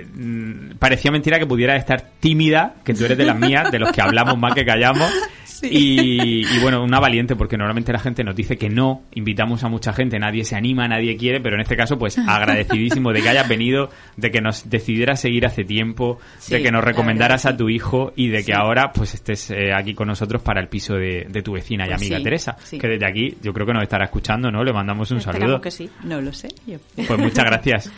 Eh, 0.00 0.06
mm, 0.14 0.76
parecía 0.78 1.10
mentira 1.10 1.38
que 1.38 1.46
pudieras 1.46 1.78
estar 1.78 2.02
tímida, 2.20 2.74
que 2.84 2.94
tú 2.94 3.04
eres 3.04 3.18
de 3.18 3.24
las 3.24 3.38
mías, 3.38 3.70
de 3.70 3.78
los 3.78 3.92
que 3.92 4.00
hablamos 4.02 4.38
más 4.38 4.54
que 4.54 4.64
callamos. 4.64 5.10
Y, 5.62 6.46
y 6.46 6.58
bueno, 6.60 6.82
una 6.82 7.00
valiente, 7.00 7.36
porque 7.36 7.56
normalmente 7.56 7.92
la 7.92 7.98
gente 7.98 8.24
nos 8.24 8.34
dice 8.36 8.56
que 8.56 8.68
no, 8.68 9.02
invitamos 9.14 9.64
a 9.64 9.68
mucha 9.68 9.92
gente, 9.92 10.18
nadie 10.18 10.44
se 10.44 10.56
anima, 10.56 10.86
nadie 10.88 11.16
quiere, 11.16 11.40
pero 11.40 11.54
en 11.56 11.62
este 11.62 11.76
caso, 11.76 11.98
pues 11.98 12.18
agradecidísimo 12.26 13.12
de 13.12 13.22
que 13.22 13.28
hayas 13.28 13.48
venido, 13.48 13.90
de 14.16 14.30
que 14.30 14.40
nos 14.40 14.68
decidieras 14.68 15.20
seguir 15.20 15.46
hace 15.46 15.64
tiempo, 15.64 16.18
de 16.48 16.62
que 16.62 16.70
nos 16.70 16.84
recomendaras 16.84 17.44
verdad, 17.44 17.54
a 17.54 17.58
tu 17.58 17.68
hijo 17.68 18.12
y 18.16 18.28
de 18.28 18.44
que 18.44 18.54
ahora 18.54 18.92
pues 18.92 19.14
estés 19.14 19.50
eh, 19.50 19.72
aquí 19.74 19.94
con 19.94 20.08
nosotros 20.08 20.42
para 20.42 20.60
el 20.60 20.68
piso 20.68 20.94
de, 20.94 21.26
de 21.28 21.42
tu 21.42 21.52
vecina 21.52 21.84
y 21.84 21.88
Pues 21.88 22.00
amiga 22.02 22.22
Teresa, 22.22 22.56
que 22.70 22.86
desde 22.88 23.06
aquí 23.06 23.36
yo 23.42 23.52
creo 23.52 23.66
que 23.66 23.72
nos 23.72 23.82
estará 23.82 24.04
escuchando, 24.06 24.50
¿no? 24.50 24.62
Le 24.64 24.72
mandamos 24.72 25.10
un 25.10 25.18
Esperamos 25.18 25.42
saludo. 25.42 25.60
que 25.60 25.70
sí. 25.70 25.88
No 26.04 26.20
lo 26.20 26.32
sé. 26.32 26.48
yo- 26.66 26.78
Pues 27.06 27.18
muchas 27.18 27.44
gracias. 27.46 27.92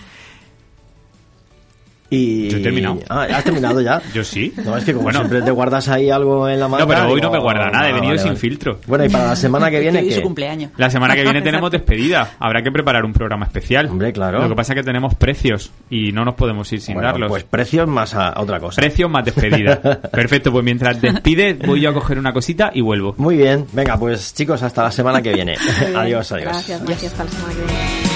Y... 2.11 2.49
Yo 2.49 2.59
he 2.59 2.61
terminado. 2.61 2.99
Ah, 3.09 3.27
¿has 3.35 3.45
terminado 3.45 3.81
ya? 3.81 4.01
Yo 4.15 4.25
sí. 4.25 4.53
No, 4.65 4.77
es 4.77 4.85
que 4.85 4.93
como 4.93 5.05
Bueno, 5.05 5.21
siempre 5.21 5.43
te 5.43 5.51
guardas 5.51 5.89
ahí 5.89 6.11
algo 6.11 6.49
en 6.49 6.59
la 6.59 6.69
mano. 6.69 6.85
No, 6.85 6.89
pero 6.89 7.09
hoy 7.09 7.21
no 7.21 7.31
me 7.31 7.39
guarda 7.39 7.71
nada, 7.71 7.91
he 7.91 7.93
venido 7.93 8.17
sin 8.19 8.37
filtro. 8.37 8.81
Bueno, 8.87 9.05
y 9.05 9.09
para 9.09 9.27
la 9.29 9.37
semana 9.37 9.71
que 9.71 9.81
viene, 9.81 10.03
¿qué? 10.03 10.13
su 10.13 10.23
cumpleaños. 10.23 10.73
La 10.77 10.91
semana 10.91 11.15
que 11.15 11.23
viene 11.23 11.43
tenemos 11.43 11.71
despedida. 11.71 12.31
Habrá 12.39 12.63
que 12.63 12.71
preparar 12.71 13.05
un 13.05 13.13
programa 13.13 13.47
especial. 13.47 13.87
Hombre, 13.87 14.13
claro. 14.13 14.41
Lo 14.41 14.49
que 14.49 14.55
pasa 14.55 14.73
es 14.73 14.79
que 14.79 14.85
tenemos 14.85 15.15
precios 15.15 15.71
y 15.91 16.13
no 16.13 16.25
nos 16.25 16.35
podemos 16.35 16.73
ir 16.73 16.81
sin 16.81 16.95
Bueno, 16.95 17.11
darlos. 17.11 17.29
Pues 17.29 17.45
precios 17.45 17.87
más 17.87 18.15
a 18.15 18.41
otra 18.41 18.59
cosa. 18.59 18.81
Precios 18.81 19.11
más 19.11 19.25
despedida. 19.25 19.81
Perfecto, 20.11 20.51
pues 20.51 20.65
mientras 20.65 21.01
despides 21.01 21.59
voy 21.59 21.81
yo 21.83 21.91
a 21.91 21.95
coger 21.95 22.19
una 22.19 22.33
cosita 22.33 22.71
y 22.73 22.81
vuelvo. 22.81 23.15
Muy 23.19 23.37
bien, 23.37 23.67
venga, 23.73 23.99
pues 23.99 24.35
chicos, 24.35 24.63
hasta 24.63 24.83
la 24.83 24.91
semana 24.91 25.21
que 25.21 25.33
viene. 25.33 25.57
Adiós, 25.95 26.33
adiós. 26.33 26.45
Gracias, 26.45 26.81
Maki, 26.83 27.07
hasta 27.07 27.25
la 27.25 27.31
semana 27.31 27.55
que 27.55 27.61
viene. 27.61 28.08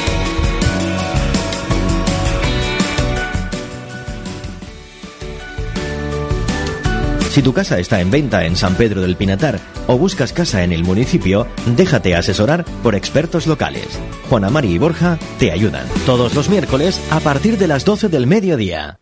Si 7.33 7.41
tu 7.41 7.55
casa 7.55 7.79
está 7.79 8.03
en 8.03 8.11
venta 8.11 8.45
en 8.45 8.57
San 8.57 8.75
Pedro 8.75 9.01
del 9.01 9.17
Pinatar 9.17 9.59
o 9.87 9.97
buscas 9.97 10.35
casa 10.35 10.65
en 10.65 10.71
el 10.71 10.85
municipio, 10.85 11.47
déjate 11.65 12.15
asesorar 12.15 12.63
por 12.83 12.95
expertos 12.95 13.47
locales. 13.47 13.87
Juana 14.29 14.51
Mari 14.51 14.73
y 14.73 14.79
Borja 14.79 15.19
te 15.39 15.51
ayudan 15.51 15.87
todos 16.05 16.35
los 16.35 16.51
miércoles 16.51 17.01
a 17.11 17.21
partir 17.21 17.57
de 17.57 17.69
las 17.69 17.87
12 17.87 18.11
del 18.11 18.27
mediodía. 18.27 19.02